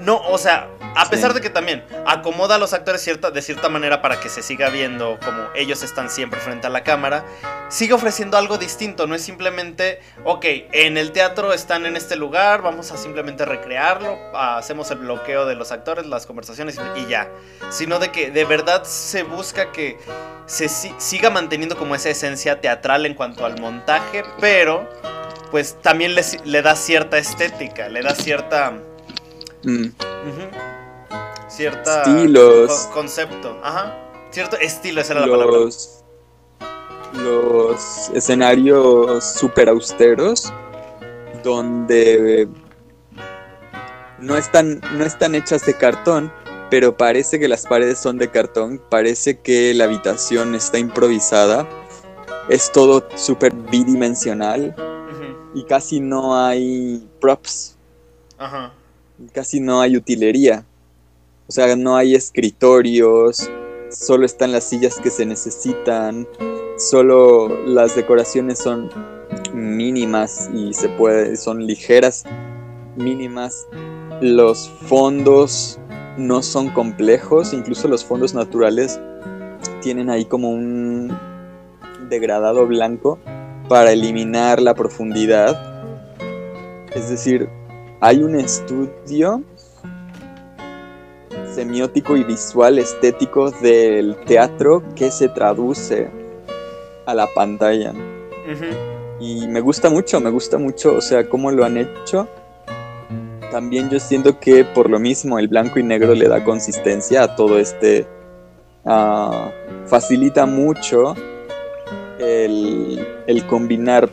[0.00, 1.36] No, o sea, a pesar Sí.
[1.36, 4.68] de que también acomoda a los actores cierta, de cierta manera para que se siga
[4.68, 7.24] viendo como ellos están siempre frente a la cámara,
[7.68, 12.62] sigue ofreciendo algo distinto, no es simplemente, ok, en el teatro están en este lugar,
[12.62, 17.28] vamos a simplemente recrearlo, hacemos el bloqueo de los actores, las conversaciones y ya,
[17.70, 19.98] sino de que de verdad se busca que
[20.46, 24.88] se si- siga manteniendo como esa esencia teatral en cuanto al montaje, pero
[25.50, 28.72] pues también le, le da cierta estética, le da cierta...
[29.64, 29.86] Mm.
[31.62, 32.70] Cierta Estilos.
[32.88, 33.94] co- concepto, ajá,
[34.32, 35.58] cierto estilo, esa era la palabra.
[35.58, 36.02] los,
[37.14, 40.52] los escenarios super austeros
[41.44, 42.48] donde
[44.18, 46.32] no están, no están hechas de cartón,
[46.68, 51.68] pero parece que las paredes son de cartón, parece que la habitación está improvisada,
[52.48, 54.74] es todo súper bidimensional
[55.54, 57.76] y casi no hay props,
[58.38, 58.72] Ajá.
[59.32, 60.64] casi no hay utilería.
[61.48, 63.50] O sea, no hay escritorios,
[63.90, 66.26] solo están las sillas que se necesitan,
[66.76, 68.88] solo las decoraciones son
[69.52, 72.24] mínimas y se puede, son ligeras,
[72.96, 73.66] mínimas.
[74.20, 75.78] Los fondos
[76.16, 79.00] no son complejos, incluso los fondos naturales
[79.80, 81.16] tienen ahí como un
[82.08, 83.18] degradado blanco
[83.68, 86.16] para eliminar la profundidad.
[86.94, 87.48] Es decir,
[88.00, 89.42] hay un estudio
[91.54, 96.10] semiótico y visual estético del teatro que se traduce
[97.06, 97.92] a la pantalla.
[99.20, 102.28] Y me gusta mucho, me gusta mucho, o sea, cómo lo han hecho.
[103.50, 107.36] También yo siento que por lo mismo el blanco y negro le da consistencia a
[107.36, 108.06] todo este...
[109.86, 111.14] facilita mucho
[112.18, 114.08] el, el combinar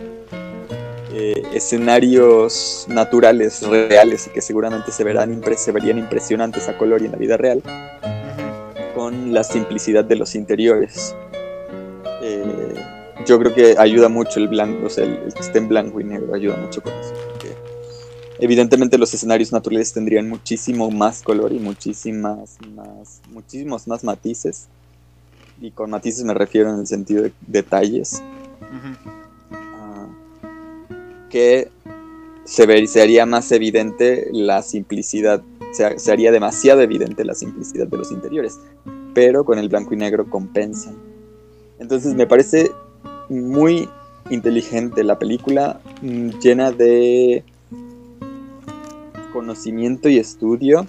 [1.11, 7.01] eh, escenarios naturales, reales y que seguramente se, verán impre- se verían impresionantes a color
[7.01, 7.61] y en la vida real
[8.95, 11.15] con la simplicidad de los interiores.
[12.21, 12.73] Eh,
[13.25, 15.99] yo creo que ayuda mucho el blanco, o sea, el, el que esté en blanco
[16.01, 17.13] y negro ayuda mucho con eso.
[17.31, 17.53] porque
[18.39, 24.67] evidentemente los escenarios naturales tendrían muchísimo más color y muchísimas más, muchísimos más matices.
[25.61, 28.21] Y con matices me refiero en el sentido de detalles.
[28.61, 29.09] Ujú.
[29.09, 29.18] ah,
[31.29, 31.69] que
[32.43, 37.97] se, ver- se haría más evidente la simplicidad, se, haría demasiado evidente la simplicidad de
[37.97, 38.59] los interiores,
[39.13, 40.95] pero con el blanco y negro compensan.
[41.79, 42.71] Entonces me parece
[43.29, 43.87] muy
[44.29, 47.43] inteligente la película, mm, llena de
[49.31, 50.87] conocimiento y estudio.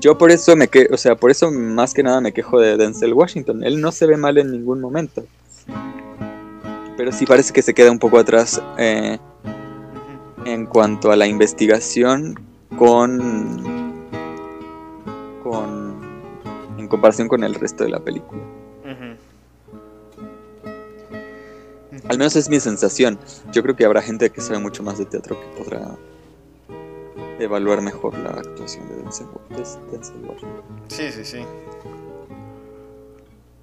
[0.00, 2.76] Yo por eso me que, o sea, por eso más que nada me quejo de
[2.76, 3.64] Denzel Washington.
[3.64, 5.24] Él no se ve mal en ningún momento.
[6.96, 9.18] Pero sí parece que se queda un poco atrás eh,
[10.44, 12.38] en cuanto a la investigación
[12.78, 14.08] con
[15.42, 16.00] con
[16.78, 18.42] en comparación con el resto de la película.
[22.08, 23.20] Al menos es mi sensación.
[23.52, 25.96] Yo creo que habrá gente que sabe mucho más de teatro que podrá
[27.38, 30.62] evaluar mejor la actuación de Denzel, Washington.
[30.88, 31.44] Sí, sí, sí.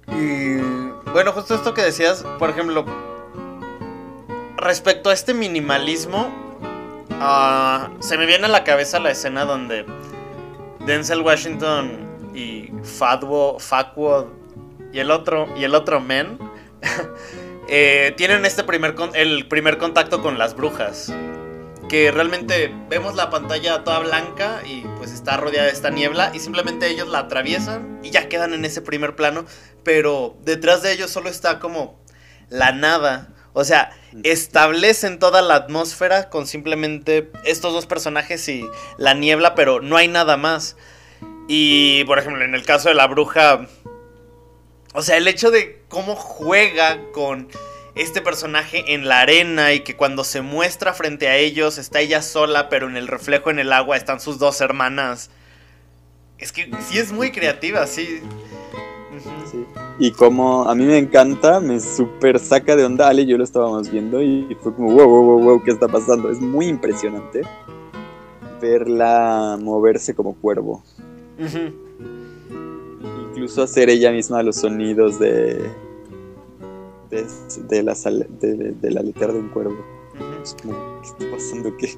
[0.08, 0.56] Y
[1.12, 2.86] bueno, justo esto que decías, por ejemplo,
[4.56, 6.47] respecto a este minimalismo,
[7.20, 9.84] uh, se me viene a la cabeza la escena donde
[10.86, 13.58] Denzel Washington y Fakwo
[14.92, 16.38] y el otro y el otro men
[17.68, 21.12] eh, tienen este primer el primer contacto con las brujas
[21.88, 26.40] que realmente vemos la pantalla toda blanca y pues está rodeada de esta niebla y
[26.40, 29.46] simplemente ellos la atraviesan y ya quedan en ese primer plano,
[29.84, 31.98] pero detrás de ellos solo está como
[32.50, 33.34] la nada.
[33.54, 33.90] O sea,
[34.22, 38.66] establecen toda la atmósfera con simplemente estos dos personajes y
[38.96, 40.76] la niebla, pero no hay nada más.
[41.48, 43.66] Y, por ejemplo, en el caso de la bruja,
[44.94, 47.48] o sea, el hecho de cómo juega con
[47.94, 52.22] este personaje en la arena y que cuando se muestra frente a ellos está ella
[52.22, 55.30] sola, pero en el reflejo en el agua están sus dos hermanas.
[56.38, 58.22] Es que sí es muy creativa, sí.
[59.98, 63.90] Y como a mí me encanta, me super saca de onda, Ale yo lo estábamos
[63.90, 66.30] viendo y fue como, wow, wow, wow, wow, ¿qué está pasando?
[66.30, 67.42] Es muy impresionante
[68.60, 70.82] verla moverse como cuervo.
[73.30, 75.70] Incluso hacer ella misma los sonidos de,
[77.10, 79.76] de, la, de, de la letra de un cuervo.
[80.42, 81.76] Es como, ¿qué está pasando?
[81.76, 81.90] Qué,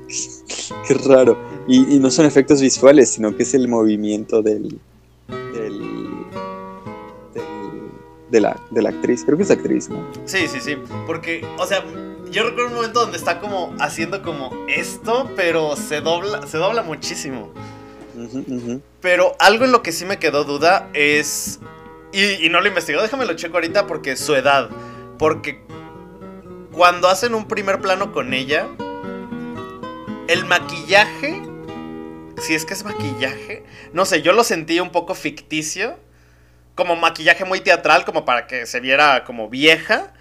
[0.87, 1.39] qué, raro.
[1.67, 4.79] Y, no son efectos visuales, sino que es el movimiento del,
[8.31, 9.25] de, la, de la actriz.
[9.25, 10.07] Creo que es actriz, ¿no?
[10.25, 10.77] Sí, sí, sí.
[11.07, 11.85] Porque, o sea,
[12.31, 16.83] yo recuerdo un momento donde está como haciendo como esto, pero se dobla, se dobla
[16.83, 17.53] muchísimo.
[19.01, 21.61] Pero algo en lo que sí me quedó duda es.
[22.13, 24.69] Y, y no lo investigó, déjame lo checo ahorita porque su edad.
[25.19, 25.63] Porque
[26.73, 28.67] cuando hacen un primer plano con ella,
[30.29, 31.43] el maquillaje,
[32.39, 35.97] si es que es maquillaje, no sé, yo lo sentí un poco ficticio,
[36.81, 40.15] como maquillaje muy teatral, como para que se viera como vieja,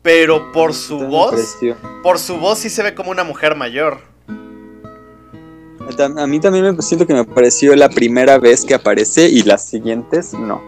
[0.00, 1.58] pero por su voz,
[2.02, 4.00] por su voz sí se ve como una mujer mayor.
[5.98, 9.68] A mí también me siento que me pareció la primera vez que aparece y las
[9.68, 10.62] siguientes no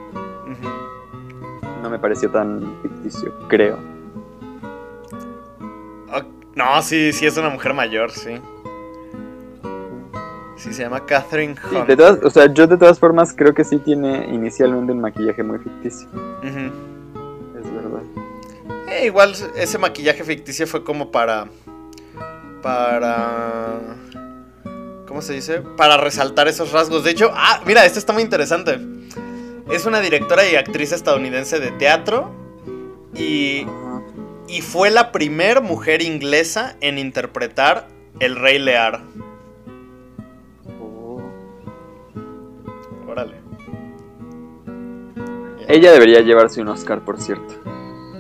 [1.83, 3.79] no me pareció tan ficticio, creo.
[6.55, 8.41] no, sí, sí es una mujer mayor, sí.
[10.59, 12.01] Sí, se llama Catherine Hunt.
[12.25, 16.09] o sea, yo de todas formas creo que sí tiene inicialmente un maquillaje muy ficticio.
[16.43, 18.03] Es verdad.
[18.89, 21.47] Eh, igual ese maquillaje ficticio fue como para...
[22.61, 23.79] Para...
[25.07, 25.61] ¿Cómo se dice?
[25.77, 27.05] Para resaltar esos rasgos.
[27.05, 28.81] De hecho, ah, mira, esto está muy interesante.
[29.71, 32.35] Es una directora y actriz estadounidense de teatro
[33.15, 33.65] y,
[34.49, 37.87] y fue la primera mujer inglesa en interpretar
[38.19, 39.03] El Rey Lear.
[43.09, 43.37] Órale.
[45.67, 47.55] Ella debería llevarse un Oscar, por cierto.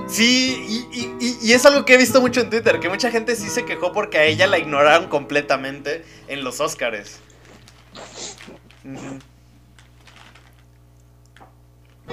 [0.07, 0.87] Sí,
[1.21, 3.93] y, es algo que he visto mucho en Twitter, que mucha gente sí se quejó
[3.93, 7.21] porque a ella la ignoraron completamente en los Oscars.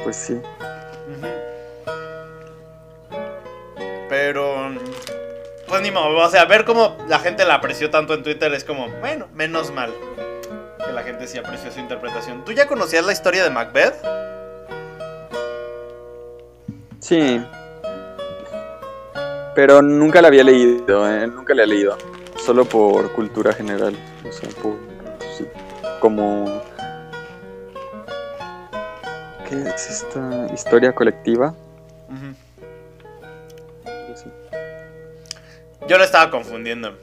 [0.03, 0.41] Pues sí.
[4.09, 4.73] Pero.
[5.67, 8.63] Pues ni modo, o sea, ver cómo la gente la apreció tanto en Twitter es
[8.63, 9.91] como, bueno, menos mal
[10.83, 12.43] que la gente sí apreció su interpretación.
[12.45, 13.95] ¿Tú ya conocías la historia de Macbeth?
[16.99, 17.41] Sí.
[19.53, 21.27] Pero nunca la había leído, ¿eh?
[21.27, 21.97] nunca la he leído.
[22.37, 23.95] Solo por cultura general.
[24.27, 24.75] O sea, por,
[25.37, 25.45] sí,
[26.00, 26.62] como
[29.50, 31.54] ¿Qué es esta historia colectiva?
[35.87, 36.97] Yo lo estaba confundiendo.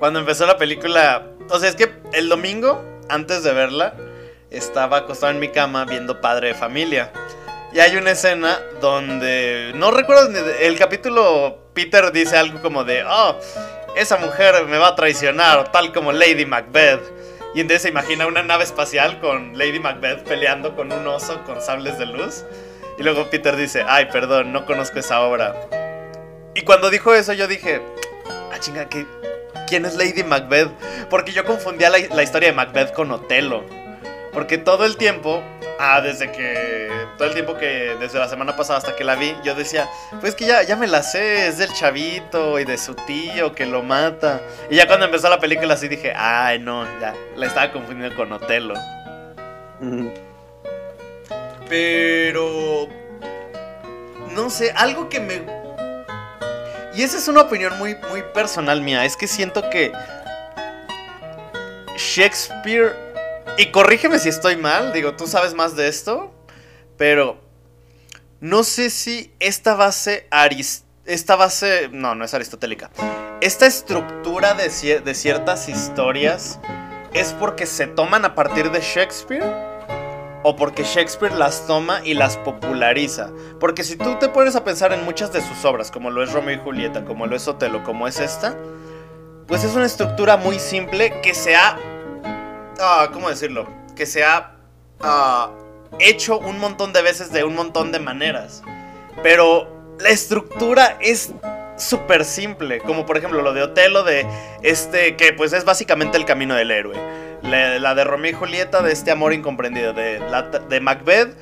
[0.00, 3.94] Cuando empezó la película, o sea, es que el domingo, antes de verla,
[4.50, 7.12] estaba acostado en mi cama viendo Padre de Familia.
[7.72, 10.30] Y hay una escena donde, no recuerdo,
[10.60, 13.36] el capítulo Peter dice algo como de, oh,
[13.96, 17.02] esa mujer me va a traicionar, tal como Lady Macbeth.
[17.54, 21.60] Y entonces se imagina una nave espacial con Lady Macbeth peleando con un oso con
[21.60, 22.44] sables de luz.
[22.98, 25.54] Y luego Peter dice, ay, perdón, no conozco esa obra.
[26.54, 27.82] Y cuando dijo eso, yo dije,
[28.52, 29.06] ah, chinga, ¿qué?
[29.66, 30.70] ¿Quién es Lady Macbeth?
[31.10, 33.64] Porque yo confundía la, la historia de Macbeth con Otelo.
[34.32, 35.42] Porque todo el tiempo,
[35.78, 39.34] ah, desde que, todo el tiempo que, desde la semana pasada hasta que la vi,
[39.42, 39.88] yo decía,
[40.20, 43.64] pues que ya, ya me la sé, es del chavito y de su tío que
[43.64, 44.42] lo mata.
[44.68, 48.30] Y ya cuando empezó la película así dije, ay no, ya, la estaba confundiendo con
[48.30, 48.74] Otelo.
[51.68, 52.88] Pero...
[54.34, 55.65] No sé, algo que me...
[56.96, 59.04] Y esa es una opinión muy, muy personal mía.
[59.04, 59.92] Es que siento que...
[61.96, 62.96] Shakespeare...
[63.58, 66.32] Y corrígeme si estoy mal, digo, tú sabes más de esto.
[66.96, 67.38] Pero...
[68.40, 70.26] No sé si esta base...
[70.30, 71.90] Aris- esta base...
[71.92, 72.90] No, no es aristotélica.
[73.42, 76.58] Esta estructura de, de ciertas historias...
[77.12, 79.75] ¿Es porque se toman a partir de Shakespeare?
[80.48, 83.30] O porque Shakespeare las toma y las populariza.
[83.58, 86.32] Porque si tú te pones a pensar en muchas de sus obras, como lo es
[86.32, 88.56] Romeo y Julieta, como lo es Otelo, como es esta,
[89.48, 91.76] pues es una estructura muy simple que se ha...
[92.78, 93.66] ah, ¿Cómo decirlo?
[93.96, 94.52] Que se ha
[95.00, 95.50] ah,
[95.98, 98.62] hecho un montón de veces de un montón de maneras.
[99.24, 101.32] Pero la estructura es
[101.76, 104.24] súper simple, como por ejemplo lo de Otelo de
[104.62, 107.25] este, que pues es básicamente el camino del héroe.
[107.48, 109.92] La, la de Romeo y Julieta, de este amor incomprendido.
[109.92, 111.36] De, la, de Macbeth,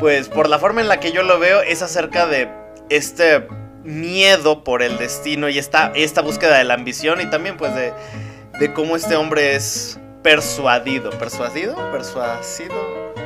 [0.00, 2.48] pues por la forma en la que yo lo veo, es acerca de
[2.90, 3.46] este
[3.84, 7.92] miedo por el destino y esta, esta búsqueda de la ambición y también pues de,
[8.58, 11.10] de cómo este hombre es persuadido.
[11.10, 11.74] ¿Persuadido?
[11.90, 12.74] ¿Persuasido?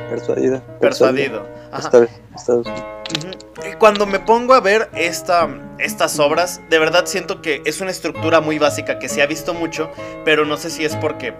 [0.09, 0.61] Persuadida.
[0.79, 1.47] Persuadido.
[1.71, 1.79] Ajá.
[1.79, 2.75] Está bien, está bien.
[3.17, 3.67] Ujú.
[3.69, 5.47] Y Cuando me pongo a ver esta,
[5.79, 9.53] estas obras, de verdad siento que es una estructura muy básica que se ha visto
[9.53, 9.91] mucho,
[10.25, 11.33] pero no sé si es porque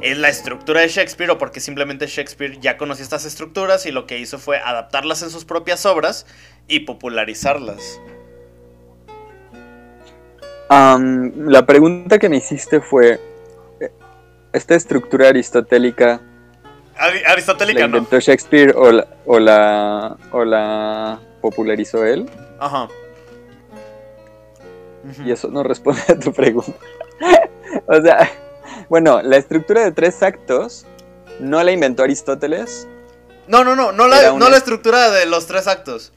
[0.00, 4.06] es la estructura de Shakespeare o porque simplemente Shakespeare ya conocía estas estructuras y lo
[4.06, 6.26] que hizo fue adaptarlas en sus propias obras
[6.68, 8.00] y popularizarlas.
[10.68, 13.18] La pregunta que me hiciste fue,
[13.80, 13.90] eh,
[14.52, 16.20] ¿esta estructura aristotélica
[16.96, 17.96] Ari- la Aristotélica no.
[17.96, 22.30] inventó Shakespeare o la, o la, o la popularizó él?
[22.60, 22.88] Ajá.
[25.24, 26.72] Y eso no responde a tu pregunta.
[27.86, 28.30] o sea,
[28.90, 30.84] bueno, la estructura de tres actos
[31.38, 32.86] no la inventó Aristóteles.
[33.48, 36.12] No, no, no, no la, una- no la estructura de los tres actos.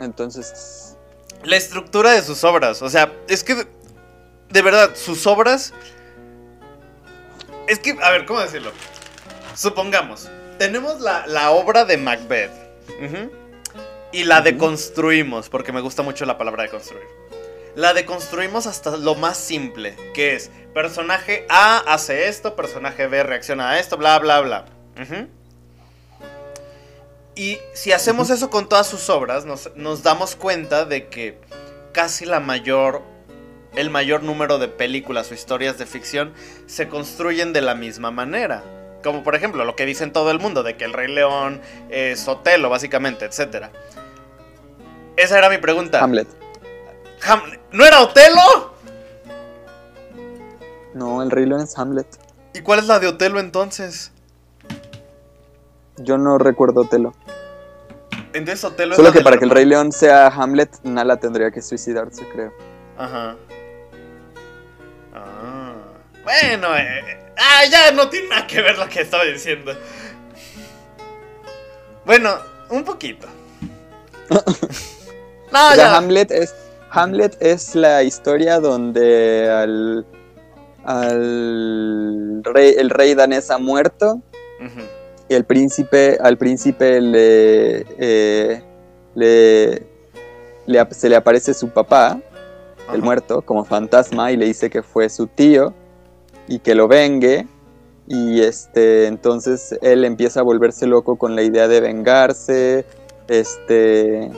[0.00, 0.96] Entonces,
[1.44, 2.82] La estructura de sus obras.
[2.82, 3.54] O sea, es que.
[3.54, 3.66] De,
[4.50, 5.72] de verdad, sus obras.
[7.66, 8.70] Es que, a ver, ¿cómo decirlo?
[9.54, 10.28] Supongamos,
[10.58, 12.50] tenemos la, la obra de Macbeth.
[14.12, 14.44] y la Ujú.
[14.44, 17.04] deconstruimos, porque me gusta mucho la palabra deconstruir.
[17.76, 23.68] La deconstruimos hasta lo más simple, que es personaje A hace esto, personaje B reacciona
[23.70, 24.64] a esto, bla, bla, bla.
[27.34, 31.38] Y si hacemos eso con todas sus obras, nos, nos damos cuenta de que
[31.92, 33.02] casi la mayor,
[33.74, 36.32] el mayor número de películas o historias de ficción
[36.64, 38.64] se construyen de la misma manera.
[39.04, 41.60] Como por ejemplo lo que dicen todo el mundo, de que el Rey León
[41.90, 43.66] es Otelo, básicamente, etc.
[45.18, 46.02] Esa era mi pregunta.
[46.02, 46.45] Hamlet.
[47.72, 48.74] ¿No era Otelo?
[50.94, 52.06] No, el Rey León es Hamlet.
[52.54, 54.12] ¿Y cuál es la de Otelo entonces?
[55.98, 57.14] Yo no recuerdo Otelo.
[58.32, 59.50] Entonces Otelo Solo que para que el.
[59.50, 62.52] Rey León sea Hamlet, Nala tendría que suicidarse, creo.
[62.96, 63.36] Ajá.
[65.14, 65.74] Ah.
[66.22, 69.72] Bueno, eh, ah, ya no tiene nada que ver lo que estaba diciendo.
[72.04, 72.38] Bueno,
[72.70, 73.26] un poquito.
[74.30, 75.96] no, O sea, ya.
[75.96, 76.54] Hamlet es
[76.96, 80.06] Hamlet es la historia donde al
[80.82, 84.22] al rey el rey danés ha muerto.
[85.28, 88.62] Y el príncipe al príncipe le eh,
[89.14, 89.86] le,
[90.90, 92.18] se le aparece su papá
[92.94, 95.74] el muerto como fantasma y le dice que fue su tío
[96.48, 97.46] y que lo vengue.
[98.08, 102.86] Y este entonces él empieza a volverse loco con la idea de vengarse
[103.28, 104.30] este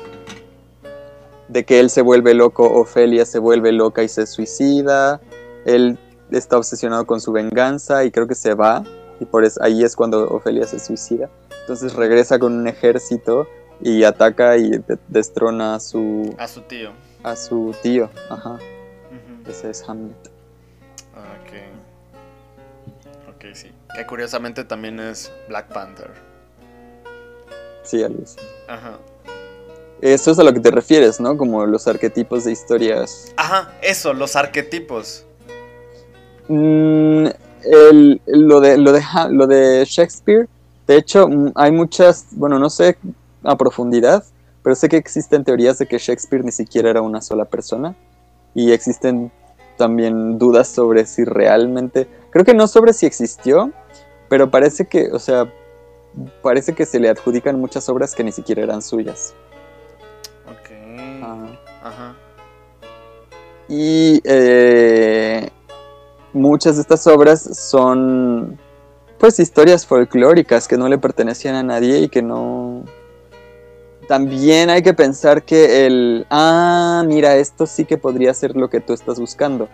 [1.49, 5.21] de que él se vuelve loco Ofelia se vuelve loca y se suicida
[5.65, 5.99] él
[6.31, 8.85] está obsesionado con su venganza y creo que se va
[9.21, 11.29] y por eso ahí es cuando Ofelia se suicida
[11.63, 13.47] entonces regresa con un ejército
[13.81, 16.91] y ataca y de- destrona a su A su tío.
[17.23, 18.59] a su tío ajá
[19.49, 20.31] ese es Hamlet
[21.15, 21.53] Ok.
[23.35, 23.71] Ok, sí.
[23.95, 26.11] Que curiosamente también es Black Panther.
[27.83, 28.37] sí así.
[28.69, 28.99] Ajá.
[30.01, 31.37] Eso es a lo que te refieres, ¿no?
[31.37, 33.33] Como los arquetipos de historias.
[33.37, 35.25] Ajá, eso, los arquetipos.
[36.49, 37.27] Mm,
[37.65, 40.49] el- lo, de, lo, de, lo de Shakespeare,
[40.87, 42.97] de hecho, mm, hay muchas, bueno, no sé
[43.43, 44.25] a profundidad,
[44.63, 47.95] pero sé que existen teorías de que Shakespeare ni siquiera era una sola persona
[48.55, 49.31] y existen
[49.77, 53.73] también dudas sobre si realmente, creo que no sobre si existió,
[54.29, 55.53] pero parece que, o sea,
[56.43, 59.35] parece que se le adjudican muchas obras que ni siquiera eran suyas.
[61.89, 62.15] Ajá.
[63.69, 65.51] Y eh,
[66.33, 68.59] muchas de estas obras son
[69.19, 72.85] pues historias folclóricas que no le pertenecían a nadie y que no...
[74.07, 76.27] También hay que pensar que el...
[76.31, 79.69] Ah, mira, esto sí que podría ser lo que tú estás buscando.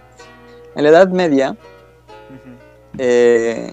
[0.75, 1.57] En la Edad Media,
[2.99, 3.71] eh,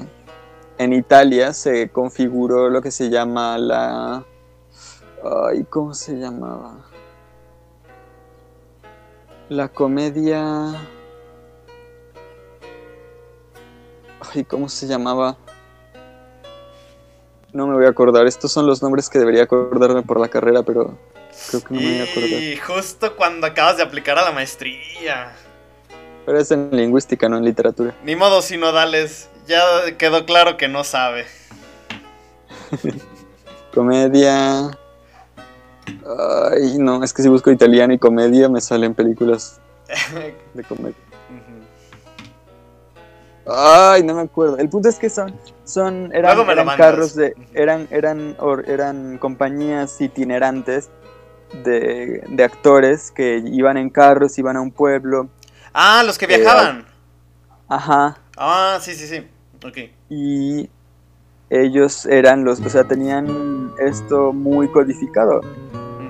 [0.77, 4.23] en Italia se configuró lo que se llama la...
[5.23, 6.90] Ay, ¿cómo se llamaba?
[9.51, 10.87] La comedia...
[14.33, 15.37] Ay, ¿cómo se llamaba?
[17.51, 18.25] No me voy a acordar.
[18.27, 20.97] Estos son los nombres que debería acordarme por la carrera, pero
[21.49, 22.29] creo que no me voy a acordar.
[22.29, 25.33] Y justo cuando acabas de aplicar a la maestría.
[26.25, 27.93] Pero es en lingüística, no en literatura.
[28.05, 29.29] Ni modo sinodales.
[29.47, 29.61] Ya
[29.97, 31.25] quedó claro que no sabe.
[33.73, 34.71] Comedia.
[36.51, 39.59] Ay, no, es que si busco italiano y comedia me salen películas
[40.53, 40.95] de comedia.
[43.47, 44.57] Ay, no me acuerdo.
[44.57, 45.33] El punto es que son,
[45.65, 50.89] son, eran, Luego me lo eran carros de, eran, eran, or- eran compañías itinerantes
[51.63, 55.29] de, de actores que iban en carros, iban a un pueblo,
[55.73, 56.85] Ah, los que Eh, viajaban.
[57.67, 59.27] ajá, Ah, sí, sí, sí.
[59.65, 59.77] Ok.
[60.09, 60.69] y
[61.49, 65.41] ellos eran los, o sea, tenían esto muy codificado.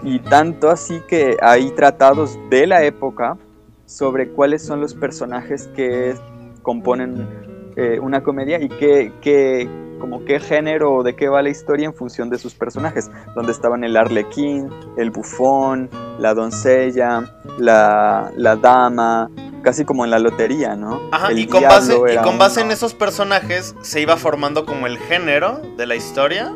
[0.03, 3.37] Y tanto así que hay tratados de la época
[3.85, 6.15] sobre cuáles son los personajes que
[6.61, 7.27] componen
[7.75, 11.85] eh, una comedia y qué, qué- como qué género o de qué va la historia
[11.85, 13.11] en función de sus personajes.
[13.35, 19.29] Donde estaban el arlequín, el bufón, la doncella, la, la dama,
[19.61, 20.99] casi como en la lotería, ¿no?
[21.11, 24.87] Ajá, El y con, base, y con base en esos personajes se iba formando como
[24.87, 26.51] el género de la historia.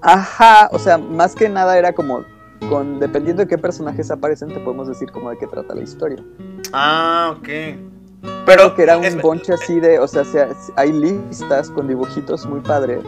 [0.00, 2.24] Ajá, o sea, más que nada era como,
[2.68, 6.22] con, dependiendo de qué personajes aparecen, te podemos decir como de qué trata la historia.
[6.72, 7.48] Ah, ok.
[8.46, 12.60] Pero que era un bonche así de, o sea, se- hay listas con dibujitos muy
[12.60, 13.04] padres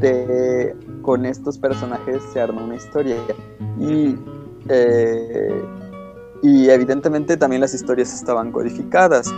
[0.00, 3.16] de con estos personajes se arma una historia
[3.80, 4.16] y
[4.68, 5.62] eh,
[6.42, 9.32] y evidentemente también las historias estaban codificadas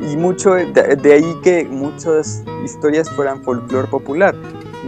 [0.00, 4.34] y mucho de, de ahí que muchas historias fueran folclore popular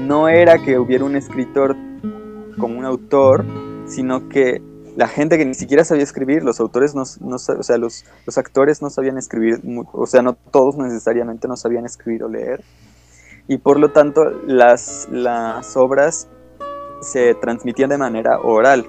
[0.07, 1.77] no era que hubiera un escritor
[2.59, 3.45] como un autor
[3.89, 4.63] sino que
[4.97, 8.39] la gente que ni siquiera sabía escribir, los autores no, no o sea, los, los
[8.39, 9.61] actores no sabían escribir,
[9.93, 12.63] o sea, no todos necesariamente no sabían escribir o leer.
[13.47, 16.29] Y por lo tanto, las, las obras
[17.01, 18.87] se transmitían de manera oral.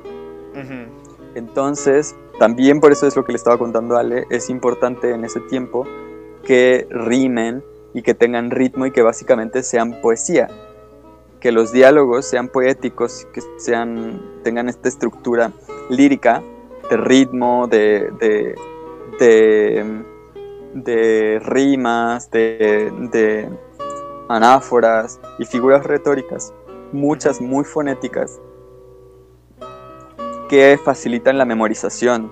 [1.36, 5.24] Entonces, también por eso es lo que le estaba contando a Ale, es importante en
[5.24, 5.86] ese tiempo
[6.44, 10.48] que rimen y que tengan ritmo y que básicamente sean poesía.
[11.40, 15.52] Que los diálogos sean poéticos, que sean, tengan esta estructura
[15.90, 16.44] lírica,
[16.90, 18.56] de ritmo, de, de,
[19.20, 20.04] de,
[20.74, 23.50] de rimas, de, de
[24.28, 26.54] anáforas y figuras retóricas,
[26.92, 28.40] muchas muy fonéticas,
[30.50, 32.32] que facilitan la memorización.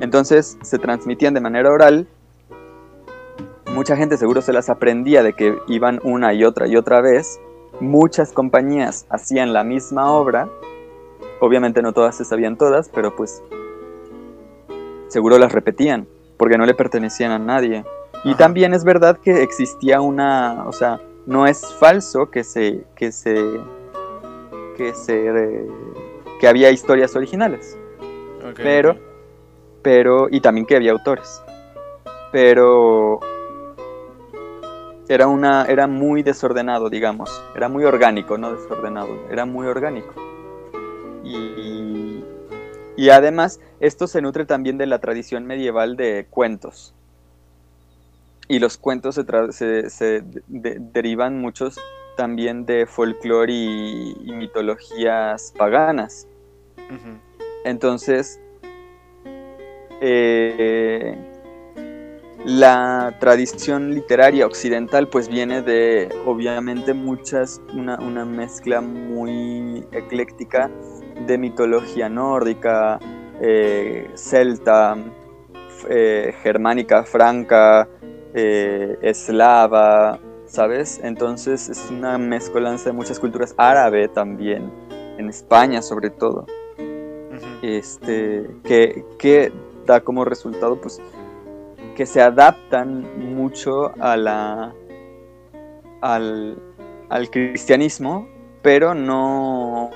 [0.00, 2.06] Entonces se transmitían de manera oral.
[3.76, 7.38] Mucha gente seguro se las aprendía de que iban una y otra y otra vez.
[7.78, 10.48] Muchas compañías hacían la misma obra.
[11.40, 13.42] Obviamente no todas se sabían todas, pero pues
[15.08, 16.08] seguro las repetían,
[16.38, 17.84] porque no le pertenecían a nadie.
[18.24, 18.38] Y Ajá.
[18.38, 23.60] también es verdad que existía una, o sea, no es falso que se, que se,
[24.76, 25.66] que se, eh,
[26.40, 27.76] que había historias originales
[28.54, 28.96] pero,
[29.82, 31.42] pero, y también que había autores,
[32.32, 33.20] pero
[35.08, 40.14] era una, era muy desordenado, digamos, era muy orgánico, no desordenado, era muy orgánico.
[41.24, 42.24] Y,
[42.96, 46.94] y además, esto se nutre también de la tradición medieval de cuentos.
[48.48, 51.78] Y los cuentos se, tra- se- se de- derivan muchos
[52.16, 56.26] también de folclore y- y mitologías paganas.
[57.64, 58.40] Entonces,
[60.00, 61.18] eh,
[62.46, 70.70] la tradición literaria occidental pues viene de obviamente muchas, una, una mezcla muy ecléctica
[71.26, 73.00] de mitología nórdica,
[73.40, 74.96] eh, celta,
[75.88, 77.88] eh, germánica, franca,
[78.32, 81.00] eh, eslava, ¿sabes?
[81.02, 84.70] Entonces es una mezcolanza de muchas culturas, árabe también.
[85.18, 86.46] en España sobre todo,
[87.62, 89.50] este, que, que
[89.84, 91.00] da como resultado pues
[91.96, 94.74] que se adaptan mucho a la
[96.02, 96.62] al,
[97.08, 98.28] al cristianismo,
[98.62, 99.90] pero no,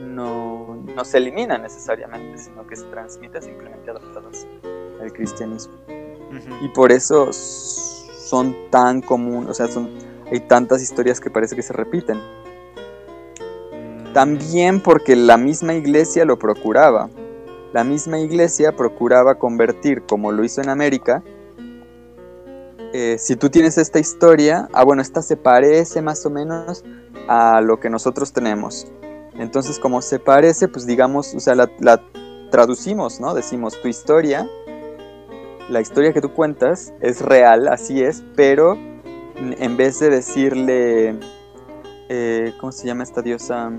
[0.00, 4.46] no, no se elimina necesariamente, sino que se transmite simplemente adaptadas
[5.00, 5.74] al cristianismo.
[6.60, 9.88] Y por eso son tan comunes, o sea, son,
[10.30, 12.20] hay tantas historias que parece que se repiten.
[14.12, 17.08] También porque la misma iglesia lo procuraba.
[17.76, 21.22] La misma iglesia procuraba convertir, como lo hizo en América,
[22.94, 26.86] eh, si tú tienes esta historia, ah bueno, esta se parece más o menos
[27.28, 28.90] a lo que nosotros tenemos.
[29.34, 32.02] Entonces, como se parece, pues digamos, o sea, la, la
[32.50, 33.34] traducimos, ¿no?
[33.34, 34.48] Decimos, tu historia,
[35.68, 38.78] la historia que tú cuentas es real, así es, pero
[39.36, 41.18] en vez de decirle,
[42.08, 43.70] eh, ¿cómo se llama esta diosa?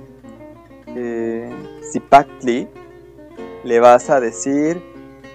[0.86, 1.50] Eh,
[1.92, 2.68] Zipactli,
[3.68, 4.82] le vas a decir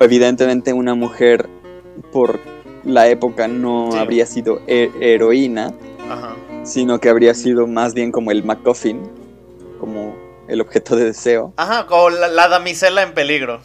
[0.00, 1.46] Evidentemente una mujer
[2.10, 2.40] por
[2.84, 3.98] la época no Sí.
[3.98, 5.74] habría sido he- heroína,
[6.08, 6.36] Ajá.
[6.62, 9.02] sino que habría sido más bien como el MacGuffin,
[9.78, 10.14] como
[10.48, 11.52] el objeto de deseo.
[11.56, 13.60] Ajá, como la, la damisela en peligro.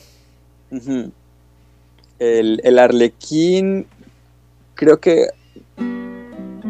[2.19, 3.87] El arlequín,
[4.75, 5.27] creo que...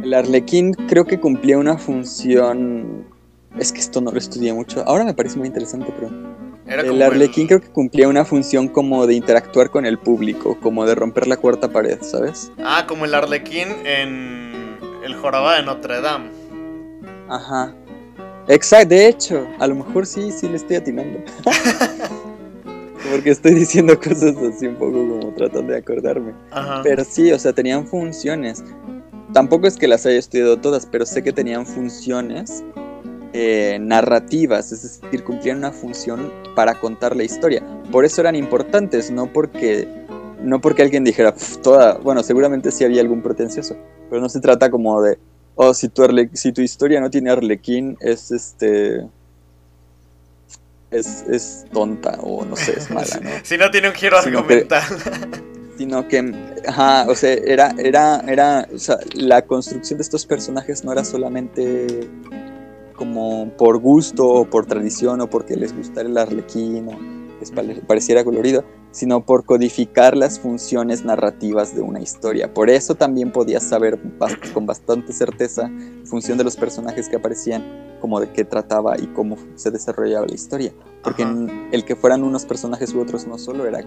[0.03, 3.11] El arlequín creo que cumplía una función...
[3.57, 4.83] Es que esto no lo estudié mucho.
[4.87, 6.09] Ahora me parece muy interesante, pero...
[6.65, 10.85] Era el arlequín creo que cumplía una función como de interactuar con el público, como
[10.85, 12.51] de romper la cuarta pared, ¿sabes?
[12.63, 16.29] Ah, como el arlequín en el jorobado de Notre Dame.
[17.27, 17.75] Ajá.
[18.47, 21.19] Exacto, de hecho, a lo mejor sí, sí le estoy atinando.
[23.11, 26.33] Porque estoy diciendo cosas así un poco como tratando de acordarme.
[26.51, 26.81] Ajá.
[26.83, 28.63] Pero sí, o sea, tenían funciones.
[29.33, 32.63] Tampoco es que las haya estudiado todas, pero sé que tenían funciones
[33.33, 37.63] eh, narrativas, es decir, cumplían una función para contar la historia.
[37.91, 39.87] Por eso eran importantes, no porque
[40.41, 43.75] no porque alguien dijera "Pf, toda, bueno, seguramente sí había algún pretencioso,
[44.09, 45.17] pero no se trata como de,
[45.55, 49.05] oh, si tu arle- si tu historia no tiene arlequín es este
[50.91, 53.29] es, es tonta o no sé, es mala, ¿no?
[53.43, 54.83] Si no tiene un giro Sino que- argumental.
[55.77, 56.33] sino que,
[56.67, 61.03] ajá, o sea, era, era, era, o sea, la construcción de estos personajes no era
[61.03, 62.07] solamente
[62.95, 67.81] como por gusto o por tradición o porque les gustara el arlequín o les pare-
[67.87, 72.53] pareciera colorido, sino por codificar las funciones narrativas de una historia.
[72.53, 73.99] Por eso también podías saber
[74.53, 77.63] con bastante certeza en función de los personajes que aparecían,
[77.99, 80.73] como de qué trataba y cómo se desarrollaba la historia.
[81.03, 81.35] Porque Ajá.
[81.71, 83.79] el que fueran unos personajes u otros no solo era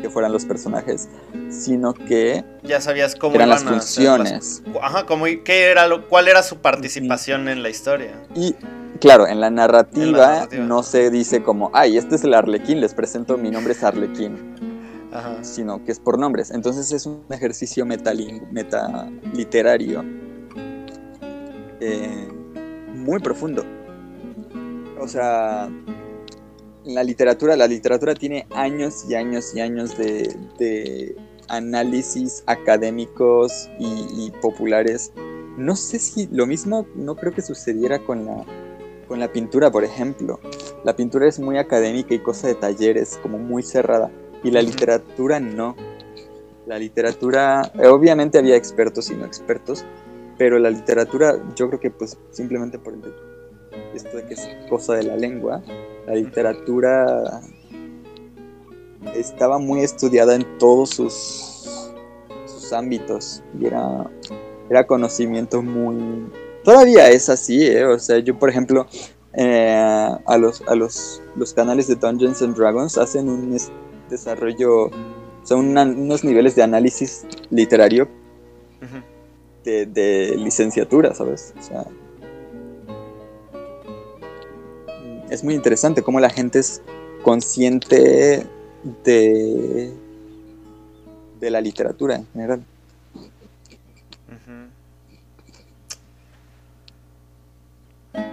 [0.00, 1.08] que fueran los personajes,
[1.50, 4.62] sino que Ya sabías cómo eran las funciones.
[4.80, 8.22] Ajá, como qué era lo, cuál era su participación en la historia.
[8.34, 8.54] Y
[9.00, 10.64] claro, en la, narrativa En la narrativa.
[10.64, 14.56] no se dice como, ay, este es el arlequín, les presento, mi nombre es arlequín.
[15.10, 15.42] Ajá.
[15.42, 16.50] sino que es por nombres.
[16.50, 20.04] Entonces es un ejercicio metaliterario
[21.80, 22.28] eh,
[22.92, 23.64] muy profundo.
[25.00, 25.70] O sea,
[26.88, 31.16] la literatura, la literatura tiene años y años y años de, de
[31.48, 35.12] análisis académicos y, y populares.
[35.58, 38.44] No sé si lo mismo, no creo que sucediera con la,
[39.06, 40.40] con la pintura, por ejemplo.
[40.82, 44.10] La pintura es muy académica y cosa de talleres, como muy cerrada.
[44.42, 45.76] Y la literatura no.
[46.66, 49.84] La literatura, obviamente había expertos y no expertos,
[50.38, 53.00] pero la literatura, yo creo que pues simplemente por el
[53.94, 55.62] esto de que es cosa de la lengua,
[56.06, 57.40] la literatura
[59.14, 61.92] estaba muy estudiada en todos sus,
[62.46, 64.10] sus ámbitos y era,
[64.70, 66.26] era conocimiento muy...
[66.64, 67.86] Todavía es así, ¿eh?
[67.86, 68.86] O sea, yo por ejemplo,
[69.32, 69.74] eh,
[70.26, 73.70] a, los, a los, los canales de Dungeons and Dragons hacen un es-
[74.10, 74.90] desarrollo,
[75.44, 78.08] son unos niveles de análisis literario
[79.64, 81.54] de, de licenciatura, ¿sabes?
[81.58, 81.86] O sea,
[85.30, 86.82] es muy interesante cómo la gente es
[87.22, 88.46] consciente
[89.04, 89.92] de,
[91.40, 92.64] de la literatura en general.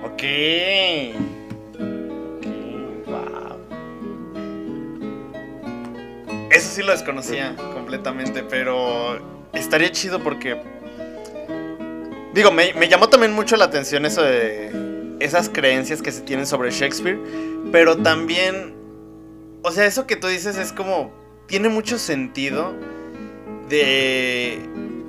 [0.04, 0.24] Ok.
[1.84, 2.46] Ok,
[3.08, 3.58] wow.
[6.50, 9.20] Eso sí lo desconocía completamente, pero
[9.54, 10.62] estaría chido porque...
[12.34, 16.46] Digo, me, me llamó también mucho la atención eso de esas creencias que se tienen
[16.46, 17.20] sobre Shakespeare,
[17.72, 18.76] pero también...
[19.64, 21.12] O sea, eso que tú dices es como...
[21.48, 22.74] Tiene mucho sentido
[23.70, 24.60] de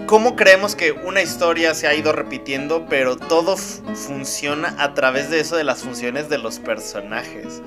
[0.07, 5.41] cómo creemos que una historia se ha ido repitiendo, pero todo funciona a través de
[5.41, 7.63] eso de las funciones de los personajes.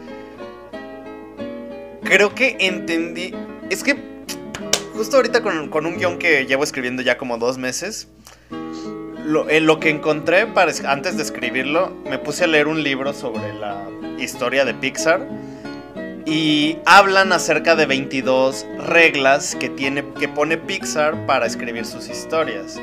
[2.04, 3.34] Creo que entendí.
[3.70, 3.98] Es que
[4.94, 8.08] justo ahorita con, con un guion que llevo escribiendo ya como dos meses,
[9.30, 12.82] lo, en lo que encontré para, es- antes de escribirlo, me puse a leer un
[12.84, 13.86] libro sobre la
[14.18, 15.28] historia de Pixar.
[16.26, 22.76] Y hablan acerca de 22 reglas que, tiene, que pone Pixar para escribir sus historias.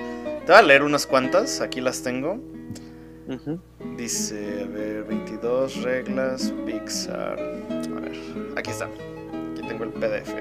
[0.46, 2.38] Te voy a leer unas cuantas, aquí las tengo.
[3.96, 7.38] Dice, a ver, 22 reglas Pixar.
[7.38, 8.12] A ver,
[8.56, 8.86] aquí está.
[8.86, 10.32] Aquí tengo el PDF.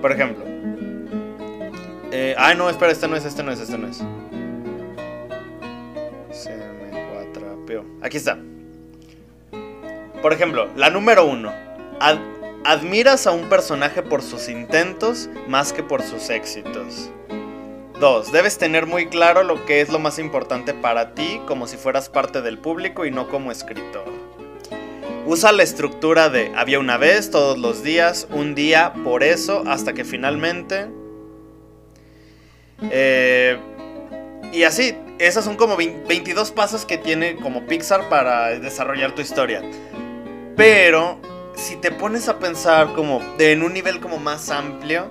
[0.00, 0.44] Por ejemplo.
[2.16, 3.96] Eh, ah, no, espera, este no es, este no es, este no es.
[6.30, 7.84] Se me cuatrapeó.
[8.02, 8.38] Aquí está.
[10.22, 11.52] Por ejemplo, la número uno.
[11.98, 12.20] Ad-
[12.64, 17.10] admiras a un personaje por sus intentos más que por sus éxitos.
[17.98, 18.30] 2.
[18.30, 22.08] Debes tener muy claro lo que es lo más importante para ti como si fueras
[22.08, 24.04] parte del público y no como escritor.
[25.26, 29.94] Usa la estructura de había una vez, todos los días, un día, por eso, hasta
[29.94, 30.86] que finalmente...
[32.90, 33.58] Eh,
[34.52, 39.22] y así, esos son como 20 22 pasos que tiene como Pixar para desarrollar tu
[39.22, 39.62] historia.
[40.56, 41.18] Pero
[41.56, 45.10] si te pones a pensar como en un nivel como más amplio,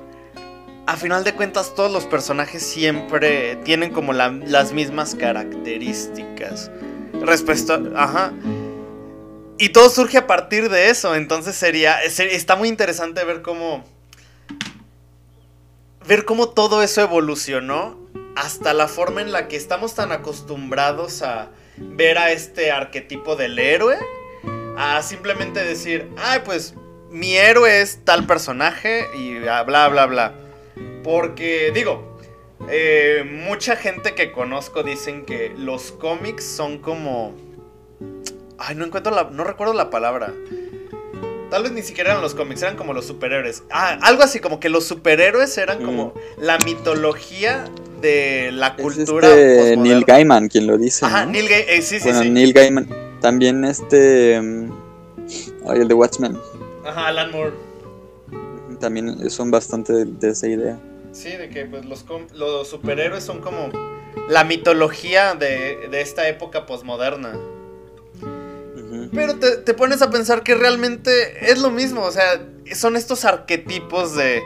[0.86, 6.72] a final de cuentas todos los personajes siempre tienen como la- las mismas características.
[7.22, 7.82] Respecto.
[7.96, 8.34] Ajá.
[9.58, 11.98] Y todo surge a partir de eso, entonces sería...
[12.10, 13.84] se- Está muy interesante ver cómo...
[16.08, 17.98] Ver cómo todo eso evolucionó
[18.36, 23.58] hasta la forma en la que estamos tan acostumbrados a ver a este arquetipo del
[23.58, 23.98] héroe
[24.78, 26.74] a simplemente decir, ay, pues
[27.10, 30.34] mi héroe es tal personaje y bla, bla, bla.
[31.04, 32.18] Porque, digo,
[32.70, 37.36] eh, mucha gente que conozco dicen que los cómics son como...
[38.58, 39.26] Ay, no encuentro la...
[39.26, 40.34] No recuerdo la palabra.
[41.54, 43.62] Tal vez ni siquiera eran los cómics, eran como los superhéroes.
[43.70, 47.66] Ah, algo así, como que los superhéroes eran como la mitología
[48.02, 49.28] de la Es cultura.
[49.30, 49.84] este posmoderna.
[49.84, 51.06] Neil Gaiman quien lo dice.
[51.06, 51.32] Ajá, ¿no?
[51.34, 51.70] Neil Gaiman.
[51.70, 52.30] eh, sí, sí, bueno, sí.
[52.32, 52.90] Neil Gaiman.
[53.22, 54.42] También este.
[54.42, 54.72] mm,
[55.68, 56.40] ay, el de Watchmen.
[56.88, 57.54] Ajá, Alan Moore.
[58.80, 60.80] También son bastante de, de esa idea.
[61.12, 63.70] Sí, de que pues, los, los superhéroes son como
[64.28, 67.38] la mitología de, de esta época posmoderna.
[69.14, 72.42] Pero te, te pones a pensar que realmente es lo mismo, o sea,
[72.74, 74.42] son estos arquetipos de,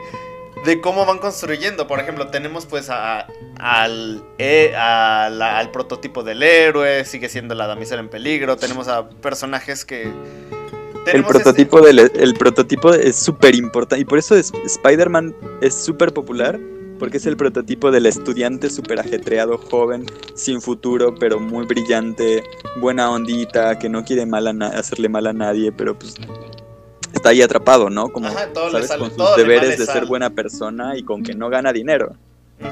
[0.64, 1.86] de cómo van construyendo.
[1.86, 3.26] Por ejemplo, tenemos pues a-
[3.58, 8.88] al, eh, a la- al prototipo del héroe, sigue siendo la damisela en peligro, tenemos
[8.88, 10.02] a personajes que...
[10.02, 14.02] El tenemos este- prototipo, del, el prototipo es súper importante.
[14.02, 16.58] Y por eso es- Spider-Man es súper popular.
[16.98, 22.42] Porque es el prototipo del estudiante súper ajetreado, joven, sin futuro, pero muy brillante,
[22.80, 26.16] buena ondita, que no quiere mal a hacerle mal a nadie, pero pues
[27.12, 28.08] está ahí atrapado, ¿no?
[28.08, 28.88] Como, Ajá, todo le ¿sabes?
[28.88, 32.16] sale- con sus todo deberes de ser buena persona y con que no gana dinero.
[32.60, 32.68] Ujú.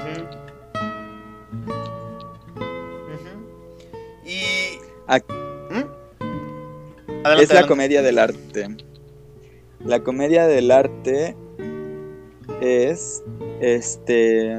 [3.15, 4.29] Ujú.
[4.29, 4.79] Y.
[5.09, 5.85] ¿Mm?
[7.25, 7.69] Adelante, es la adelante.
[7.69, 8.77] comedia del arte.
[9.85, 11.37] La comedia del arte
[12.61, 13.23] es
[13.61, 14.53] este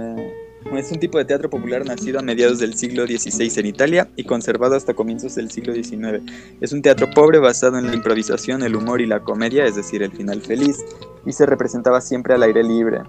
[0.76, 4.26] es un tipo de teatro popular nacido a mediados del siglo XVI en Italia y
[4.26, 6.22] conservado hasta comienzos del siglo XIX.
[6.60, 10.04] Es un teatro pobre basado en la improvisación, el humor y la comedia, es decir,
[10.04, 10.84] el final feliz,
[11.26, 13.00] y se representaba siempre al aire libre.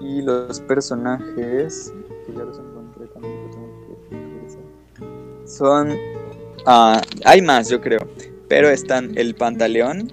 [0.00, 1.92] Y los personajes,
[2.26, 5.96] que ya los encontré también, que tengo que revisar, son...
[6.66, 8.00] ah, hay más, yo creo,
[8.48, 10.10] pero están el Pantaleón,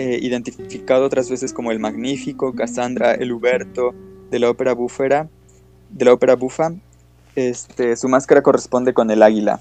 [0.00, 3.94] eh, identificado otras veces como el Magnífico, Cassandra, el Huberto,
[4.30, 5.28] de la ópera búfera,
[5.90, 6.72] de la ópera bufa.
[7.36, 9.60] Este, su máscara corresponde con el águila.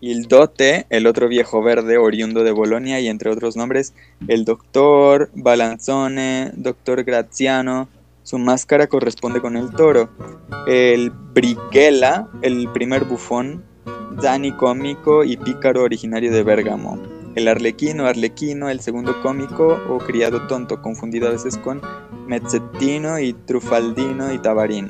[0.00, 3.94] Y el dote, el otro viejo verde oriundo de Bolonia, y entre otros nombres,
[4.28, 7.88] el doctor Balanzone, doctor Graziano,
[8.22, 10.10] su máscara corresponde con el toro.
[10.66, 13.64] El Brighella, el primer bufón,
[14.20, 17.15] Dani cómico y pícaro originario de Bérgamo.
[17.36, 21.82] El arlequino, arlequino, el segundo cómico o criado tonto, confundido a veces con
[22.26, 24.88] mezzettino y trufaldino y tabarín.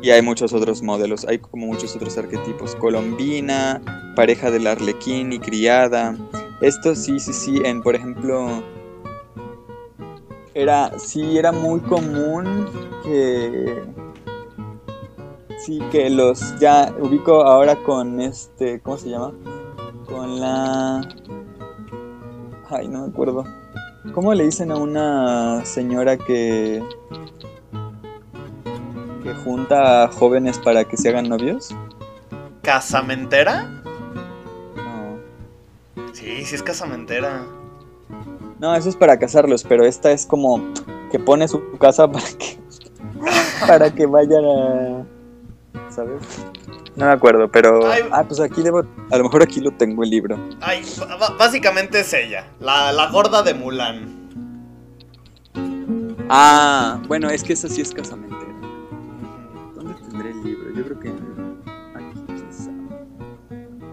[0.00, 2.74] Y hay muchos otros modelos, hay como muchos otros arquetipos.
[2.76, 3.82] Colombina,
[4.16, 6.16] pareja del arlequín y criada.
[6.62, 8.64] Esto sí, sí, sí, en por ejemplo,
[10.54, 12.66] era, sí, era muy común
[13.04, 13.82] que,
[15.58, 19.34] sí, que los, ya ubico ahora con este, ¿cómo se llama?
[20.06, 21.00] Con la,
[22.70, 23.44] ay, no me acuerdo.
[24.12, 26.82] ¿Cómo le dicen a una señora que,
[29.22, 31.74] que junta a jóvenes para que se hagan novios?
[32.62, 33.64] ¿Casamentera?
[34.76, 35.18] No.
[36.12, 37.46] Sí, sí es casamentera.
[38.58, 40.60] No, eso es para casarlos, pero esta es como
[41.10, 42.58] que pone su casa para que
[43.66, 45.04] para que vayan a
[45.90, 46.22] ¿sabes?
[46.96, 48.02] No me acuerdo, pero Ay.
[48.12, 50.38] ah, pues aquí debo a lo mejor aquí lo tengo el libro.
[50.60, 50.82] Ay,
[51.38, 54.24] básicamente es ella, la, la gorda de Mulan.
[56.28, 58.52] Ah, bueno, es que esa sí es casamentera.
[59.74, 60.70] ¿Dónde tendré el libro?
[60.74, 61.08] Yo creo que
[61.94, 62.70] aquí quizá.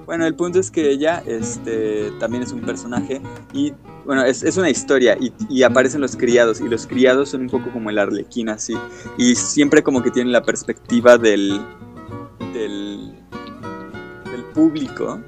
[0.05, 3.21] Bueno, el punto es que ella este, también es un personaje
[3.51, 3.73] y,
[4.05, 7.49] bueno, es, es una historia y, y aparecen los criados y los criados son un
[7.49, 8.75] poco como el arlequín así
[9.17, 11.61] y siempre como que tienen la perspectiva del,
[12.53, 13.13] del,
[14.31, 15.19] del público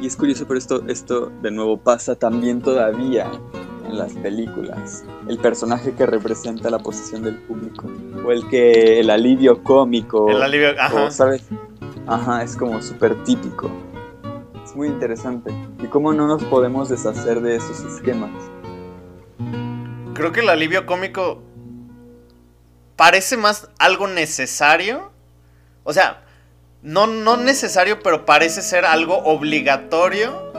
[0.00, 3.30] y es curioso, pero esto, esto de nuevo pasa también todavía
[3.86, 5.04] en las películas.
[5.28, 7.86] El personaje que representa la posición del público.
[8.24, 10.30] O el que el alivio cómico.
[10.30, 11.04] El alivio, ajá.
[11.04, 11.48] o, ¿sabes?
[12.06, 13.70] Ajá, es como súper típico.
[14.64, 15.52] Es muy interesante.
[15.82, 18.30] ¿Y cómo no nos podemos deshacer de esos esquemas?
[20.14, 21.42] Creo que el alivio cómico
[22.96, 25.09] parece más algo necesario.
[25.90, 26.20] O sea,
[26.82, 30.52] no, no necesario, pero parece ser algo obligatorio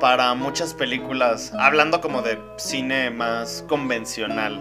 [0.00, 1.52] para muchas películas.
[1.58, 4.58] Hablando como de cine más convencional.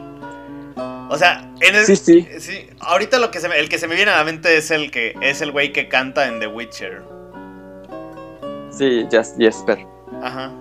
[1.10, 2.28] O sea, en el, Sí, sí.
[2.40, 4.70] sí, ahorita lo que se me- el que se me viene a la mente es
[4.70, 7.04] el que es el güey que canta en The Witcher.
[8.70, 9.88] Sí, Just Jesper.
[10.22, 10.52] Ajá.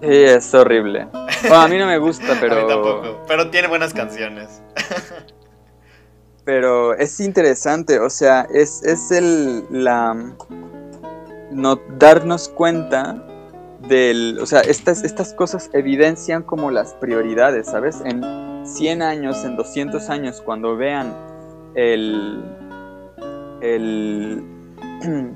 [0.00, 1.06] Sí, es horrible.
[1.42, 2.66] Bueno, a mí no me gusta, A mí pero.
[2.66, 4.62] tampoco, pero tiene buenas canciones.
[6.44, 10.34] Pero es interesante, o sea, es, es el la
[11.52, 13.22] no darnos cuenta
[13.88, 18.00] del, o sea, estas, estas cosas evidencian como las prioridades, ¿sabes?
[18.04, 18.22] En
[18.64, 21.14] 100 años, en 200 años, cuando vean
[21.74, 22.42] el
[23.60, 24.42] el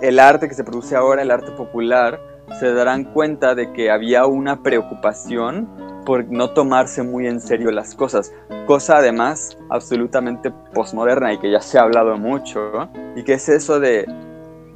[0.00, 2.20] el arte que se produce ahora, el arte popular,
[2.58, 5.68] se darán cuenta de que había una preocupación
[6.04, 8.32] por no tomarse muy en serio las cosas
[8.66, 13.80] cosa además absolutamente posmoderna y que ya se ha hablado mucho, y que es eso
[13.80, 14.06] de,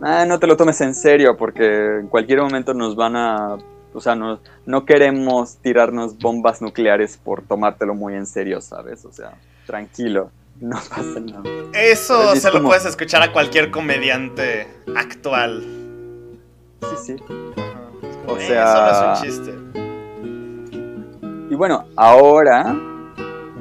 [0.03, 3.57] ah, no te lo tomes en serio porque en cualquier momento nos van a,
[3.95, 9.05] o sea, no, no queremos tirarnos bombas nucleares por tomártelo muy en serio, ¿sabes?
[9.05, 9.33] O sea,
[9.67, 11.43] tranquilo, no pasa nada.
[11.73, 14.67] Eso Es se lo puedes escuchar a cualquier comediante
[14.97, 15.63] actual.
[16.83, 17.17] Sí, sí.
[18.27, 19.86] O O sea, sea- solo es un chiste.
[21.49, 22.77] Y bueno, ahora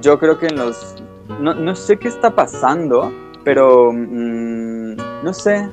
[0.01, 0.95] yo creo que en los...
[1.39, 3.11] No, no sé qué está pasando,
[3.43, 5.69] pero mm, no sé.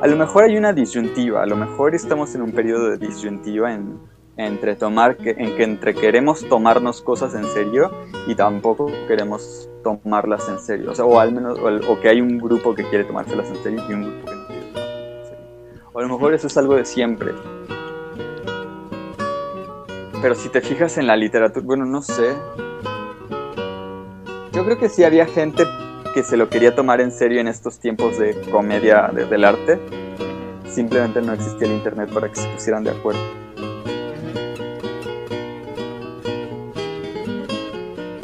[0.00, 3.72] A lo mejor hay una disyuntiva, a lo mejor estamos en un periodo de disyuntiva
[3.72, 3.98] en,
[4.36, 7.90] entre tomar que, en que entre queremos tomarnos cosas en serio
[8.26, 10.92] y tampoco queremos tomarlas en serio.
[10.92, 13.82] O sea, o al menos, o, que hay un grupo que quiere tomárselas en serio
[13.88, 15.44] y un grupo que no quiere tomárselas en serio.
[15.92, 17.32] O a lo mejor eso es algo de siempre.
[20.22, 22.34] Pero si te fijas en la literatura, bueno, no sé.
[24.52, 25.64] Yo creo que sí había gente
[26.12, 29.78] que se lo quería tomar en serio en estos tiempos de comedia de- del arte.
[30.68, 33.20] Simplemente no existía el internet para que se pusieran de acuerdo.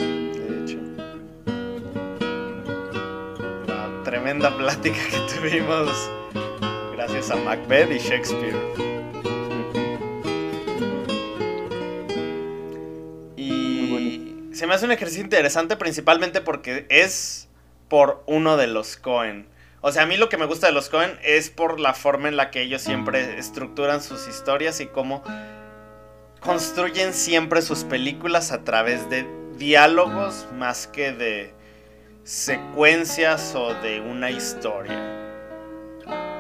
[0.06, 0.78] De hecho.
[3.66, 6.10] La tremenda plática que tuvimos
[6.94, 8.95] gracias a Macbeth y Shakespeare.
[14.56, 17.48] Se me hace un ejercicio interesante principalmente porque es
[17.88, 19.46] por uno de los Cohen.
[19.82, 22.28] O sea, a mí lo que me gusta de los Cohen es por la forma
[22.28, 25.22] en la que ellos siempre estructuran sus historias y cómo
[26.40, 29.26] construyen siempre sus películas a través de
[29.58, 31.54] diálogos más que de
[32.24, 34.98] secuencias o de una historia.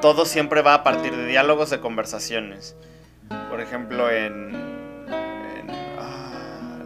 [0.00, 2.76] Todo siempre va a partir de diálogos, de conversaciones.
[3.50, 4.75] Por ejemplo, en,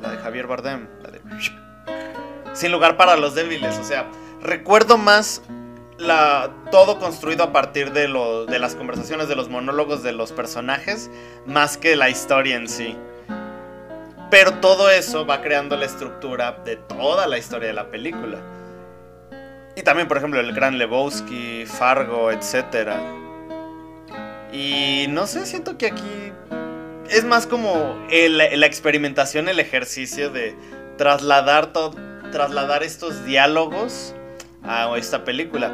[0.00, 0.88] la de Javier Bardem,
[2.52, 3.78] Sin lugar para los débiles.
[3.78, 4.06] O sea,
[4.42, 5.42] recuerdo más
[5.98, 10.32] la, todo construido a partir de, lo, de las conversaciones, de los monólogos de los
[10.32, 11.10] personajes,
[11.46, 12.96] más que la historia en sí.
[14.30, 18.38] Pero todo eso va creando la estructura de toda la historia de la película.
[19.76, 22.92] Y también, por ejemplo, el Gran Lebowski, Fargo, etc.
[24.52, 26.32] Y no sé, siento que aquí
[27.10, 30.54] es más como el- la experimentación, el ejercicio de
[30.96, 31.94] trasladar, to-
[32.32, 34.14] trasladar estos diálogos
[34.62, 35.70] a esta película.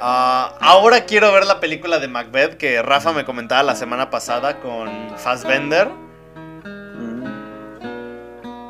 [0.00, 4.60] Ah, ahora quiero ver la película de Macbeth que Rafa me comentaba la semana pasada
[4.60, 5.88] con Fassbender.
[6.64, 7.24] Mm.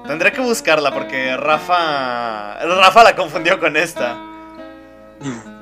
[0.07, 2.55] Tendré que buscarla porque Rafa.
[2.65, 4.17] Rafa la confundió con esta.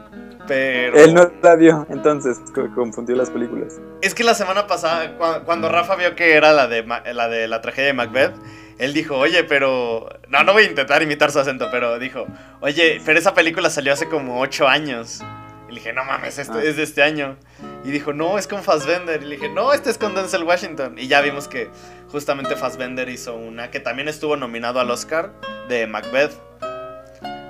[0.48, 0.96] Pero.
[0.98, 3.80] Él no la vio, entonces co- confundió las películas.
[4.02, 7.28] Es que la semana pasada, cua- cuando Rafa vio que era la de, Ma- la
[7.28, 8.34] de la tragedia de Macbeth,
[8.78, 10.08] él dijo, oye, pero...
[10.28, 12.26] No, no voy a intentar imitar su acento, pero dijo,
[12.60, 15.22] oye, pero esa película salió hace como 8 años.
[15.68, 16.62] Y le dije, no mames, esto Ah.
[16.62, 17.36] es de este año.
[17.84, 19.22] Y dijo, no, es con Fassbender.
[19.22, 20.96] Y le dije, no, este es con Denzel Washington.
[20.98, 21.70] Y ya vimos que
[22.12, 25.32] justamente Fassbender hizo una que también estuvo nominado al Oscar
[25.68, 26.32] de Macbeth.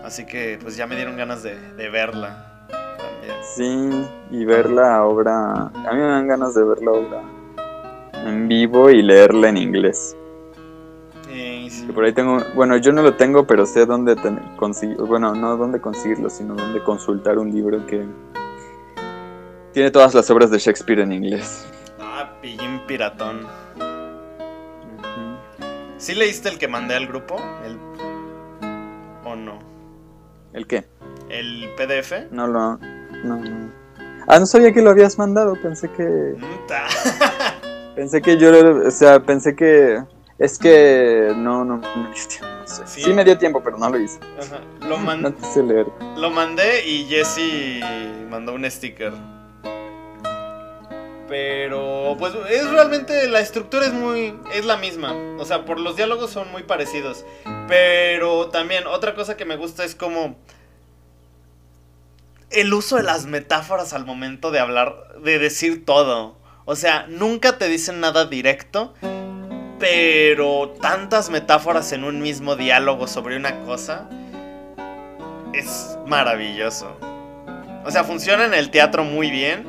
[0.05, 2.46] Así que pues ya me dieron ganas de, de verla
[2.97, 3.37] también.
[3.43, 5.53] Sí, y ver la obra.
[5.53, 7.23] A mí me dan ganas de ver la obra
[8.27, 10.17] en vivo y leerla en inglés.
[11.33, 11.87] Y sí.
[11.87, 12.39] Que por ahí tengo.
[12.55, 14.17] Bueno, yo no lo tengo, pero sé dónde
[14.57, 14.97] conseguir.
[14.97, 18.05] Bueno, no dónde conseguirlo, sino dónde consultar un libro que.
[19.73, 21.67] Tiene todas las obras de Shakespeare en inglés.
[22.01, 23.47] Ah, pillín piratón.
[25.99, 27.37] ¿Sí leíste el que mandé al grupo?
[27.65, 27.79] El...
[29.25, 29.59] ¿O no?
[30.53, 30.87] ¿El qué?
[31.29, 32.31] ¿El PDF?
[32.31, 32.77] No lo.
[33.25, 33.73] No, no.
[34.29, 35.55] Ah, no sabía que lo habías mandado.
[35.61, 36.35] Pensé que.
[37.97, 38.51] Pensé que yo.
[38.87, 40.03] O sea, pensé que.
[40.39, 41.33] Es que.
[41.37, 42.11] No, no, no no.
[42.67, 43.03] Sí.
[43.05, 43.15] Sí.
[43.15, 44.19] me dio tiempo, pero no lo hice.
[44.39, 44.61] Ajá.
[44.81, 45.87] Lo, No man- quise leer.
[46.17, 47.81] lo mandé y Jesse
[48.29, 49.13] mandó un sticker.
[51.29, 53.29] Pero, pues, es realmente.
[53.29, 54.39] La estructura es muy.
[54.55, 55.13] Es la misma.
[55.39, 57.25] O sea, por los diálogos son muy parecidos.
[57.67, 60.37] Pero también, otra cosa que me gusta es como.
[62.51, 64.95] El uso de las metáforas al momento de hablar.
[65.23, 66.39] De decir todo.
[66.65, 68.95] O sea, nunca te dicen nada directo.
[69.79, 74.09] Pero tantas metáforas en un mismo diálogo sobre una cosa.
[75.53, 76.97] Es maravilloso.
[77.85, 79.65] O sea, funciona en el teatro muy bien.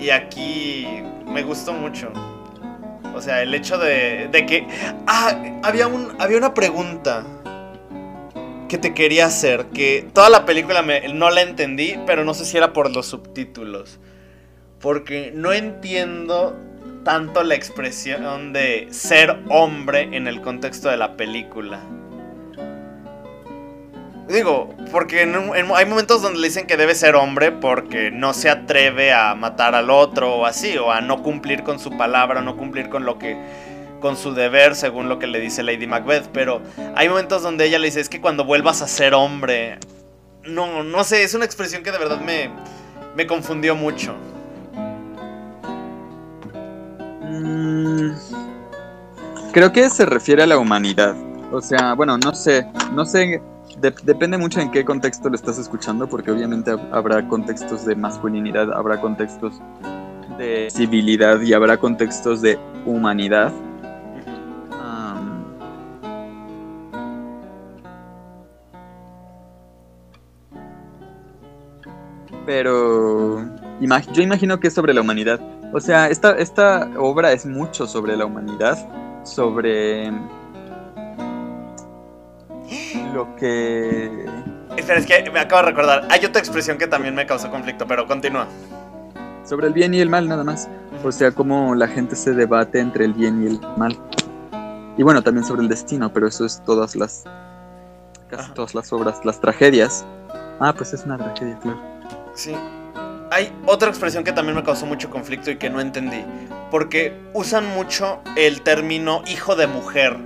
[0.00, 0.86] Y aquí
[1.26, 2.12] me gustó mucho.
[3.14, 4.66] O sea, el hecho de, de que...
[5.06, 7.24] Ah, había, un, había una pregunta
[8.68, 9.66] que te quería hacer.
[9.74, 13.98] Que toda la película no la entendí, pero no sé si era por los subtítulos.
[14.80, 16.56] Porque no entiendo
[17.04, 21.80] tanto la expresión de ser hombre en el contexto de la película.
[24.28, 25.34] Digo, porque en-
[25.74, 29.74] hay momentos donde le dicen que debe ser hombre porque no se atreve a matar
[29.74, 33.18] al otro o así, o a no cumplir con su palabra, no cumplir con lo
[33.18, 33.38] que
[34.00, 36.60] con su deber según lo que le dice Lady Macbeth, pero
[36.94, 39.78] hay momentos donde ella le dice, "Es que cuando vuelvas a ser hombre."
[40.44, 42.50] No, no sé, es una expresión que de verdad me
[43.16, 44.14] me confundió mucho.
[47.22, 48.10] Mm,
[49.52, 51.16] Creo que se refiere a la humanidad.
[51.52, 53.40] O sea, bueno, no sé, no sé,
[53.78, 57.96] de- depende mucho en qué contexto lo estás escuchando, porque obviamente hab- habrá contextos de
[57.96, 59.54] masculinidad, habrá contextos
[60.36, 63.50] de civilidad y habrá contextos de humanidad.
[72.48, 73.40] Pero
[73.78, 75.38] imag- yo imagino que es sobre la humanidad.
[75.74, 78.88] O sea, esta, esta obra es mucho sobre la humanidad,
[79.22, 80.10] sobre
[83.12, 84.24] lo que...
[84.78, 86.08] Espera, es que me acabo de recordar.
[86.10, 88.46] Hay otra expresión que también me causó conflicto, pero continúa.
[89.44, 90.70] Sobre el bien y el mal nada más.
[91.04, 93.94] O sea, cómo la gente se debate entre el bien y el mal.
[94.96, 97.24] Y bueno, también sobre el destino, pero eso es todas las...
[98.30, 98.54] Casi Ajá.
[98.54, 100.06] todas las obras, las tragedias.
[100.60, 101.97] Ah, pues es una tragedia, claro.
[102.38, 102.54] Sí.
[103.32, 106.24] Hay otra expresión que también me causó mucho conflicto y que no entendí.
[106.70, 110.16] Porque usan mucho el término hijo de mujer.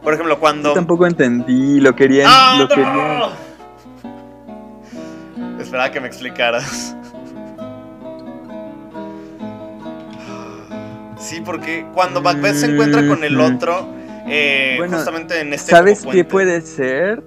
[0.00, 0.68] Por ejemplo, cuando.
[0.68, 2.28] Yo tampoco entendí, lo querían...
[2.30, 2.68] ¡Ah, lo no!
[2.68, 3.32] querían...
[5.60, 6.96] Esperaba que me explicaras.
[11.18, 13.88] Sí, porque cuando Macbeth se encuentra con el otro,
[14.28, 15.70] eh, Bueno, justamente en este.
[15.70, 17.22] ¿Sabes qué puede ser?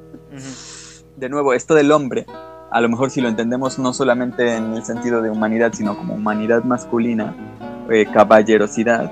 [1.15, 2.25] De nuevo, esto del hombre,
[2.75, 6.15] a lo mejor si lo entendemos no solamente en el sentido de humanidad, sino como
[6.15, 7.33] humanidad masculina,
[7.89, 9.09] eh, caballerosidad.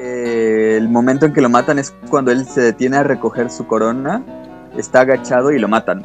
[0.00, 3.68] eh, el momento en que lo matan es cuando él se detiene a recoger su
[3.68, 4.20] corona,
[4.76, 6.02] está agachado y lo matan.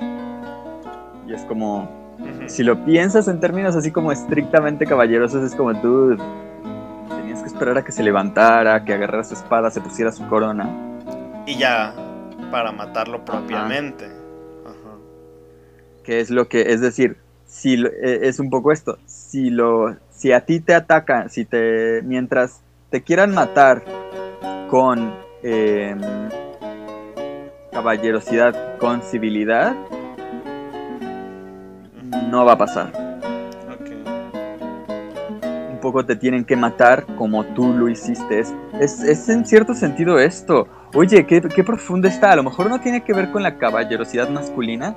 [1.27, 1.89] Y es como,
[2.45, 6.15] si lo piensas en términos así como estrictamente caballerosos, es como tú
[7.09, 10.69] tenías que esperar a que se levantara, que agarrara su espada, se pusiera su corona.
[11.47, 11.95] Y ya,
[12.51, 14.05] para matarlo propiamente.
[14.05, 14.22] Ajá.
[16.03, 20.31] Que es lo que es decir si eh, es un poco esto si lo si
[20.31, 23.83] a ti te atacan si te mientras te quieran matar
[24.69, 25.95] con eh,
[27.71, 29.75] caballerosidad con civilidad
[32.33, 32.91] no va a pasar.
[35.69, 38.39] Un poco te tienen que matar como tú lo hiciste.
[38.39, 40.67] Es, es, es en cierto sentido esto.
[40.93, 42.31] Oye ¿qué, qué profundo está.
[42.31, 44.95] A lo mejor no tiene que ver con la caballerosidad masculina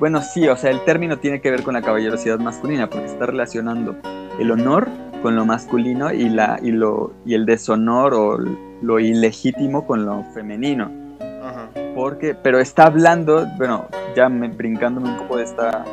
[0.00, 3.26] Bueno, sí, o sea, el término tiene que ver con la caballerosidad masculina, porque está
[3.26, 3.96] relacionando
[4.38, 4.88] el honor
[5.22, 10.24] con lo masculino y, la, y, lo, y el deshonor o lo ilegítimo con lo
[10.34, 10.90] femenino.
[11.20, 11.68] Ajá.
[11.94, 13.86] Porque, pero está hablando, bueno,
[14.16, 15.84] ya me, brincándome un poco de esta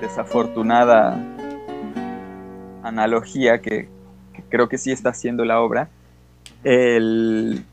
[0.00, 1.18] desafortunada
[2.82, 3.88] analogía que,
[4.32, 5.88] que creo que sí está haciendo la obra,
[6.62, 7.64] el,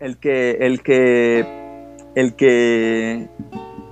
[0.00, 1.61] el que, el que,
[2.14, 3.28] el que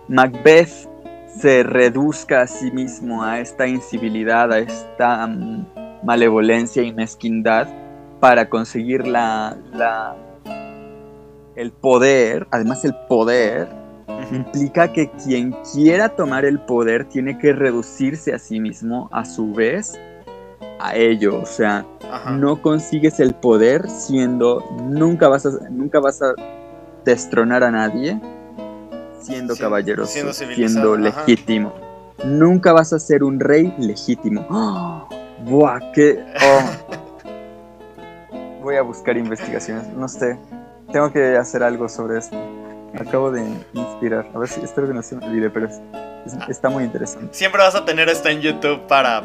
[0.08, 0.88] Macbeth
[1.28, 5.66] se reduzca a sí mismo a esta incivilidad, a esta mm,
[6.04, 7.68] malevolencia y mezquindad
[8.18, 10.16] para conseguir la, la-
[11.56, 13.68] el poder, además el poder
[14.32, 19.52] implica que quien quiera tomar el poder tiene que reducirse a sí mismo a su
[19.52, 19.98] vez
[20.78, 22.30] a ello, o sea, Ajá.
[22.32, 26.32] no consigues el poder siendo nunca vas a nunca vas a
[27.05, 28.20] destronar a nadie
[29.20, 31.24] siendo Sí, caballeroso, siendo siendo, civilizado, ajá.
[31.26, 31.72] legítimo.
[32.24, 34.46] Nunca vas a ser un rey legítimo.
[34.51, 35.09] ¡Oh!
[35.46, 36.62] Buah, qué oh.
[38.62, 40.38] Voy a buscar investigaciones, no sé.
[40.92, 42.36] Tengo que hacer algo sobre esto.
[42.98, 43.42] Acabo de
[43.72, 44.26] inspirar.
[44.34, 45.80] A ver si espero que no se me olvide, pero es-
[46.26, 47.28] es- está muy interesante.
[47.32, 49.24] Siempre vas a tener esto en YouTube para,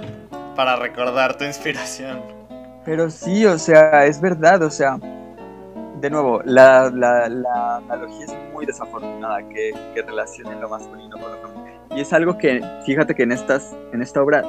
[0.55, 2.19] para recordar tu inspiración.
[2.85, 4.99] Pero sí, o sea, es verdad, o sea,
[6.01, 11.31] de nuevo, la, la- la analogía es muy desafortunada que, que relacione lo masculino con
[11.31, 11.81] lo femenino.
[11.95, 14.43] Y es algo que, fíjate que en, estas, en esta obra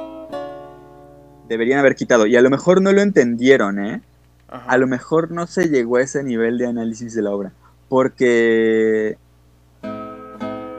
[1.47, 2.25] deberían haber quitado.
[2.25, 4.01] Y a lo mejor no lo entendieron, ¿eh?
[4.49, 4.71] Ajá.
[4.71, 7.51] A lo mejor no se llegó a ese nivel de análisis de la obra.
[7.89, 9.17] Porque...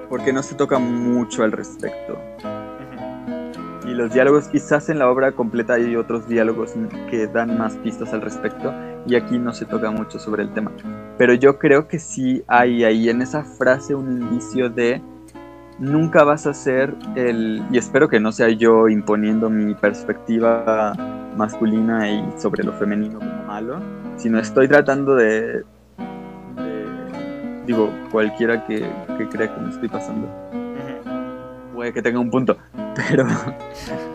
[0.08, 2.18] Porque no se toca mucho al respecto.
[3.98, 6.74] Los diálogos, quizás en la obra completa hay otros diálogos
[7.10, 8.72] que dan más pistas al respecto,
[9.08, 10.70] y aquí no se toca mucho sobre el tema.
[11.18, 15.02] Pero yo creo que sí hay ahí en esa frase un indicio de
[15.80, 20.94] nunca vas a ser el, y espero que no sea yo imponiendo mi perspectiva
[21.36, 23.80] masculina y sobre lo femenino como malo,
[24.16, 25.64] sino estoy tratando de,
[26.54, 28.88] de- digo, cualquiera que,
[29.18, 30.28] que crea que me estoy pasando.
[31.74, 32.56] Puede que tenga un punto,
[33.08, 33.26] pero,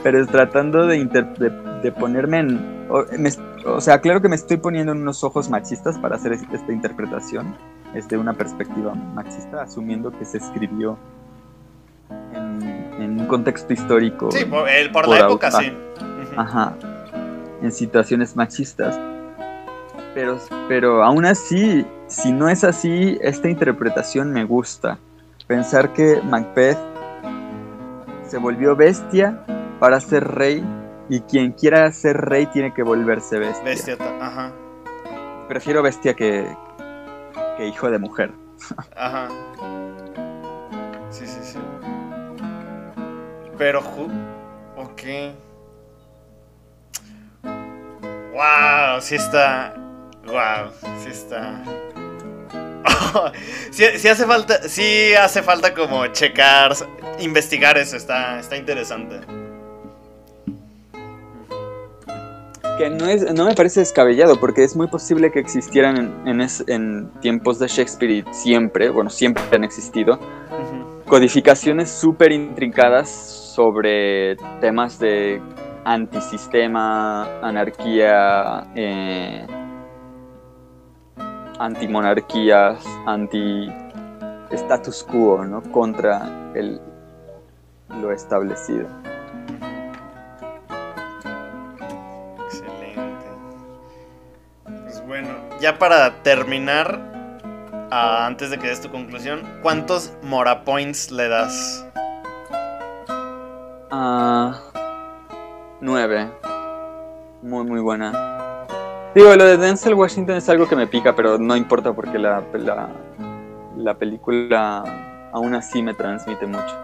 [0.04, 1.50] pero es tratando de, inter- de,
[1.82, 2.86] de ponerme en...
[2.90, 3.32] O, me-
[3.66, 6.72] o sea, claro que me estoy poniendo en unos ojos machistas para hacer es- esta
[6.72, 7.56] interpretación,
[7.94, 10.98] desde una perspectiva machista, asumiendo que se escribió
[12.34, 12.62] en,
[13.02, 14.32] en un contexto histórico.
[14.32, 15.60] Sí, por, el- por Por la época ah.
[15.62, 15.74] sí.
[16.36, 16.74] Ajá,
[17.62, 19.00] en situaciones machistas.
[20.14, 20.38] Pero,
[20.68, 24.98] pero aún así, si no es así, esta interpretación me gusta.
[25.48, 26.78] Pensar que Macbeth
[28.34, 29.46] se volvió bestia
[29.80, 30.66] para ser rey
[31.08, 33.64] y quien quiera ser rey tiene que volverse bestia.
[33.64, 33.98] Bestia.
[34.20, 34.52] Ajá.
[35.48, 36.44] Prefiero bestia que,
[37.58, 38.32] que hijo de mujer.
[38.96, 39.28] Ajá.
[41.12, 41.60] Sí, sí, sí.
[43.56, 43.82] Pero...
[44.78, 45.04] Ok.
[47.44, 49.76] Wow, sí está...
[50.26, 51.62] Wow, sí está...
[53.72, 56.74] sí, hace falta, sí hace falta como checar,
[57.20, 59.22] investigar eso, está, está interesante.
[62.78, 67.12] Que no, es, no me parece descabellado, porque es muy posible que existieran en, en,
[67.22, 70.20] tiempos de Shakespeare y siempre, bueno, siempre han existido,
[71.06, 75.40] codificaciones súper intrincadas sobre temas de
[75.86, 79.46] antisistema, anarquía, eh,
[81.60, 83.72] antimonarquías, anti
[84.52, 85.62] status quo, ¿no?
[85.72, 86.80] Contra el,
[88.02, 88.88] lo establecido.
[92.46, 93.26] Excelente.
[94.84, 97.00] Pues bueno, ya para terminar,
[97.92, 101.88] ah, antes de que des tu conclusión, ¿cuántos Mora Points le das?
[103.92, 104.60] Ah,
[105.82, 106.32] nueve.
[107.42, 108.43] Muy, muy buena.
[109.16, 112.44] Digo, lo de Denzel Washington es algo que me pica, pero no importa porque la,
[113.78, 116.76] la, película aún así me transmite mucho.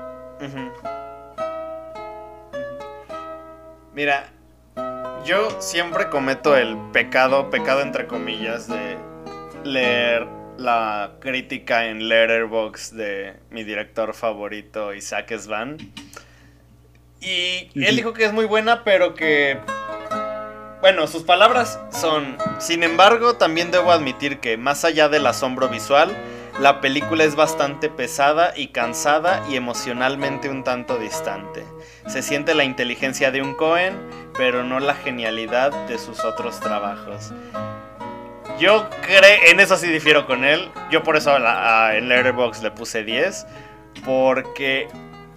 [3.95, 4.30] Mira,
[5.26, 8.97] yo siempre cometo el pecado, pecado entre comillas, de
[9.64, 10.27] leer
[10.57, 15.77] la crítica en Letterboxd de mi director favorito, Isaac Svan.
[17.22, 19.57] Y él dijo que es muy buena, pero que
[20.81, 26.15] bueno, sus palabras son, sin embargo, también debo admitir que, más allá del asombro visual,
[26.60, 31.64] la película es bastante pesada y cansada y emocionalmente un tanto distante.
[32.07, 33.97] Se siente la inteligencia de un Cohen,
[34.34, 37.31] pero no la genialidad de sus otros trabajos.
[38.60, 40.69] Yo creo, en eso sí difiero con él.
[40.91, 43.47] Yo por eso en Letterboxd le puse 10.
[44.03, 44.89] Porque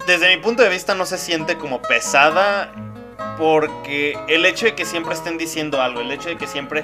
[0.05, 2.69] desde mi punto de vista no se siente como pesada
[3.37, 6.83] porque el hecho de que siempre estén diciendo algo, el hecho de que siempre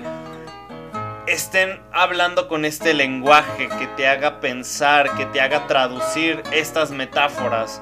[1.27, 7.81] estén hablando con este lenguaje que te haga pensar, que te haga traducir estas metáforas,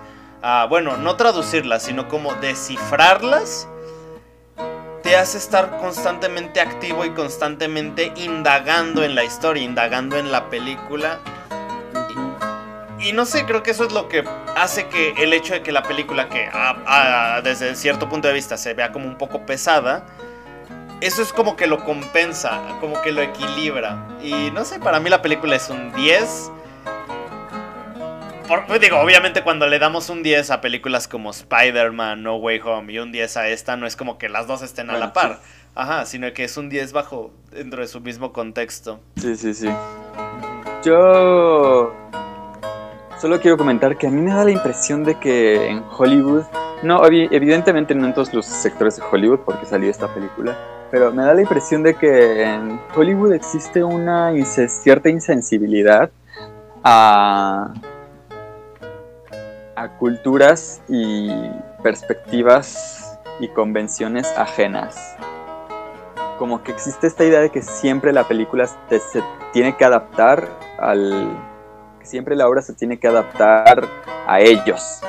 [0.69, 3.67] bueno, no traducirlas, sino como descifrarlas,
[5.03, 11.19] te hace estar constantemente activo y constantemente indagando en la historia, indagando en la película
[13.07, 14.23] y no sé, creo que eso es lo que
[14.55, 16.49] hace que el hecho de que la película, que
[17.43, 20.05] desde cierto punto de vista se vea como un poco pesada,
[20.99, 24.07] eso es como que lo compensa, como que lo equilibra.
[24.21, 26.51] Y no sé, para mí la película es un 10.
[28.47, 32.91] Por, digo, obviamente cuando le damos un 10 a películas como Spider-Man, No Way Home
[32.91, 35.39] y un 10 a esta, no es como que las dos estén a la par.
[35.75, 38.99] Ajá, sino que es un 10 bajo dentro de su mismo contexto.
[39.15, 39.69] Sí, sí, sí.
[40.83, 41.93] Yo
[43.19, 46.43] Solo quiero comentar que a mí me da la impresión de que en Hollywood,
[46.83, 50.55] no, evidentemente no en todos los sectores de Hollywood porque salió esta película,
[50.91, 56.11] pero me da la impresión de que en Hollywood existe una cierta insensibilidad
[56.83, 57.73] a,
[59.75, 61.31] a culturas y
[61.81, 65.15] perspectivas y convenciones ajenas.
[66.37, 69.23] Como que existe esta idea de que siempre la película se
[69.53, 71.56] tiene que adaptar al
[72.07, 73.87] siempre la obra se tiene que adaptar
[74.25, 75.01] a ellos.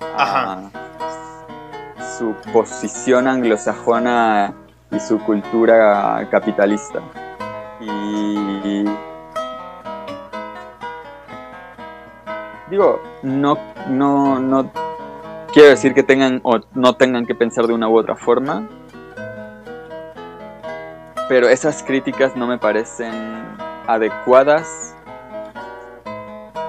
[0.00, 0.70] A
[2.16, 4.54] su posición anglosajona
[4.90, 7.00] y su cultura capitalista.
[7.80, 8.84] Y
[12.70, 13.58] digo, no,
[13.88, 14.70] no, no
[15.52, 18.66] quiero decir que tengan o no tengan que pensar de una u otra forma,
[21.28, 23.12] pero esas críticas no me parecen
[23.86, 24.95] adecuadas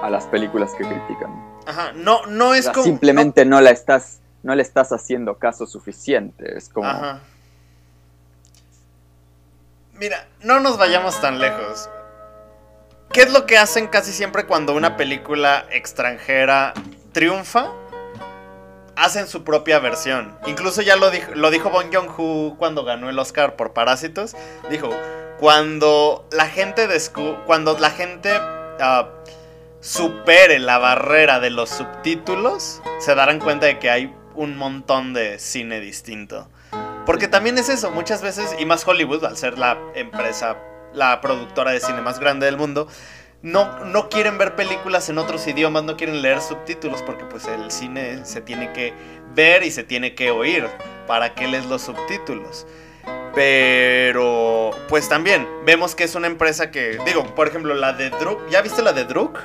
[0.02, 1.30] a las películas que critican.
[1.66, 2.84] Ajá, no, no es como.
[2.84, 3.60] Simplemente no...
[3.60, 6.56] la estás, no le estás haciendo caso suficiente.
[6.56, 6.88] Es como.
[6.88, 7.20] Ajá.
[9.94, 11.90] Mira, no nos vayamos tan lejos.
[13.12, 16.74] ¿Qué es lo que hacen casi siempre cuando una película extranjera
[17.12, 17.72] triunfa?
[18.96, 20.36] Hacen su propia versión.
[20.46, 24.36] Incluso ya lo dijo, lo dijo Bong Joon-ho cuando ganó el Oscar por Parásitos.
[24.70, 24.90] Dijo,
[25.38, 26.88] cuando la gente
[27.46, 28.30] cuando la gente
[28.80, 29.08] ah,
[29.80, 35.38] supere la barrera de los subtítulos, se darán cuenta de que hay un montón de
[35.38, 36.48] cine distinto.
[37.06, 40.58] Porque también es eso, muchas veces, y más Hollywood, al ser la empresa,
[40.92, 42.88] la productora de cine más grande del mundo,
[43.40, 47.70] no, no quieren ver películas en otros idiomas, no quieren leer subtítulos, porque pues el
[47.70, 48.92] cine se tiene que
[49.34, 50.68] ver y se tiene que oír.
[51.06, 52.66] ¿Para qué lees los subtítulos?
[53.34, 58.48] Pero, pues también, vemos que es una empresa que, digo, por ejemplo, la de Druk,
[58.48, 59.38] ¿ya viste la de Druk?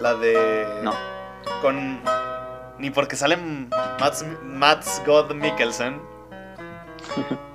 [0.00, 0.66] La de.
[0.82, 0.94] No.
[1.62, 2.02] Con.
[2.78, 6.00] ni porque sale Mats, Mats God Mikkelsen.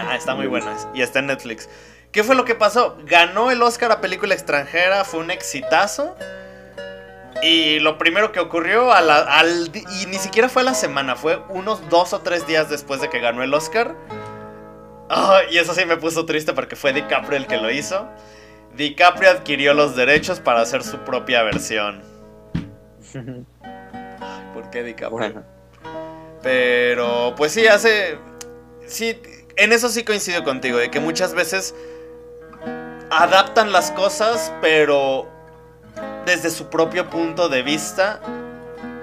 [0.00, 1.68] Ah, está muy buena y está en Netflix.
[2.12, 2.96] ¿Qué fue lo que pasó?
[3.04, 6.14] Ganó el Oscar a película extranjera, fue un exitazo.
[7.42, 11.88] Y lo primero que ocurrió, al, y ni siquiera fue a la semana, fue unos
[11.88, 13.94] dos o tres días después de que ganó el Oscar.
[15.50, 18.08] Y eso sí me puso triste porque fue DiCaprio el que lo hizo.
[18.76, 22.02] DiCaprio adquirió los derechos para hacer su propia versión.
[24.54, 25.42] ¿Por qué DiCaprio?
[26.42, 28.18] Pero, pues sí, hace.
[28.86, 29.20] Sí,
[29.56, 31.74] en eso sí coincido contigo, de que muchas veces
[33.10, 35.28] adaptan las cosas, pero
[36.26, 38.20] desde su propio punto de vista,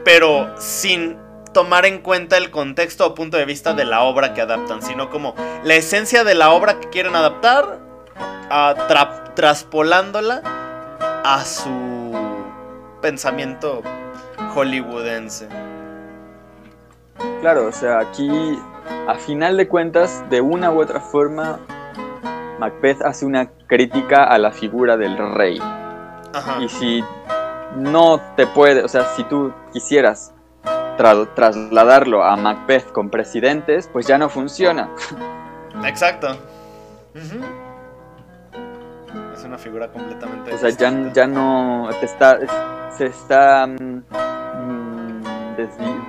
[0.04, 1.18] pero sin
[1.56, 5.10] tomar en cuenta el contexto o punto de vista de la obra que adaptan, sino
[5.10, 7.80] como la esencia de la obra que quieren adaptar,
[9.36, 10.42] traspolándola
[11.24, 12.12] a su
[13.02, 13.82] pensamiento
[14.54, 15.48] hollywoodense.
[17.40, 18.60] Claro, o sea, aquí
[19.08, 21.60] a final de cuentas, de una u otra forma,
[22.60, 25.62] Macbeth hace una crítica a la figura del rey.
[26.60, 27.02] Y si
[27.78, 30.35] no te puede, o sea, si tú quisieras
[30.98, 34.90] trasladarlo a Macbeth con presidentes, pues ya no funciona.
[35.86, 36.38] Exacto.
[39.34, 40.54] Es una figura completamente.
[40.54, 42.40] O sea, ya, ya, no te está,
[42.92, 44.04] se está mm,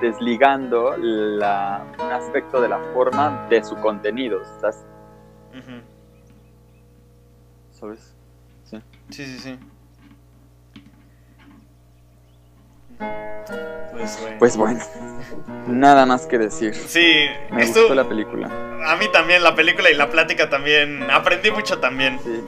[0.01, 4.41] desligando la, un aspecto de la forma de su contenido.
[4.41, 4.85] ¿Estás?
[7.71, 8.13] ¿Sabes?
[8.63, 8.81] Sí.
[9.09, 9.59] Sí, sí, sí.
[12.97, 14.35] Pues bueno.
[14.39, 14.79] pues bueno.
[15.67, 16.73] Nada más que decir.
[16.73, 18.49] Sí, me gustó la película.
[18.85, 21.09] A mí también, la película y la plática también.
[21.11, 22.19] Aprendí mucho también.
[22.23, 22.43] Sí.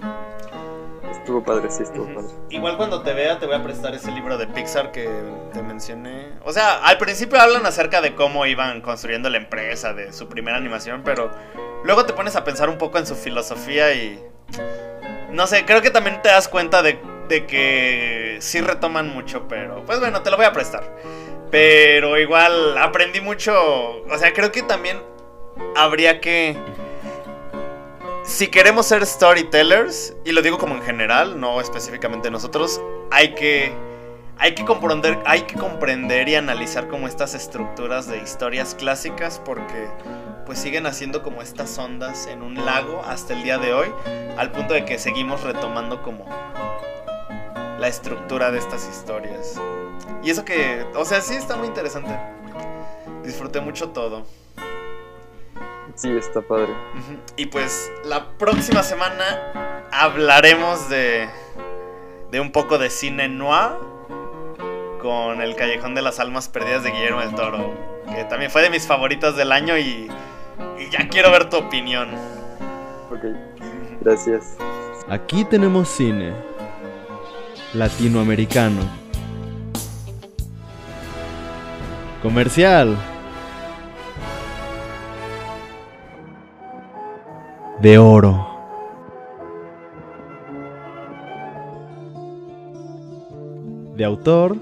[1.12, 2.30] Estuvo padre, sí, estuvo padre.
[2.50, 5.10] Igual cuando te vea te voy a prestar ese libro de Pixar que
[5.54, 6.30] te mencioné.
[6.44, 10.58] O sea, al principio hablan acerca de cómo iban construyendo la empresa, de su primera
[10.58, 11.30] animación, pero
[11.84, 14.24] luego te pones a pensar un poco en su filosofía y...
[15.32, 17.00] No sé, creo que también te das cuenta de,
[17.30, 20.84] de que sí retoman mucho, pero pues bueno, te lo voy a prestar.
[21.50, 23.54] Pero igual aprendí mucho,
[24.02, 25.02] o sea, creo que también
[25.76, 26.58] habría que
[28.30, 32.80] si queremos ser storytellers, y lo digo como en general, no específicamente nosotros,
[33.10, 33.74] hay que,
[34.38, 39.88] hay que, comprender, hay que comprender y analizar como estas estructuras de historias clásicas porque
[40.46, 43.88] pues siguen haciendo como estas ondas en un lago hasta el día de hoy,
[44.38, 46.26] al punto de que seguimos retomando como
[47.80, 49.60] la estructura de estas historias.
[50.22, 52.12] Y eso que, o sea, sí está muy interesante.
[53.24, 54.26] Disfruté mucho todo.
[55.96, 56.74] Sí, está padre.
[57.36, 61.30] Y pues la próxima semana hablaremos de,
[62.32, 63.72] de un poco de cine noir
[65.02, 67.74] con El Callejón de las Almas Perdidas de Guillermo del Toro,
[68.14, 70.10] que también fue de mis favoritas del año y,
[70.78, 72.10] y ya quiero ver tu opinión.
[73.10, 73.24] Ok,
[74.02, 74.58] gracias.
[75.10, 76.49] Aquí tenemos cine
[77.74, 78.82] latinoamericano.
[82.22, 82.98] Comercial.
[87.82, 88.46] de oro.
[93.96, 94.56] De autor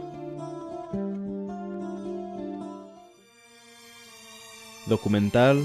[4.86, 5.64] documental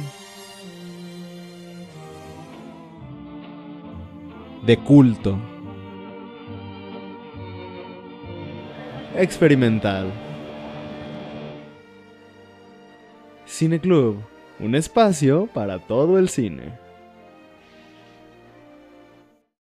[4.67, 5.39] de culto
[9.17, 10.11] experimental
[13.45, 14.17] Cine Club,
[14.59, 16.82] un espacio para todo el cine.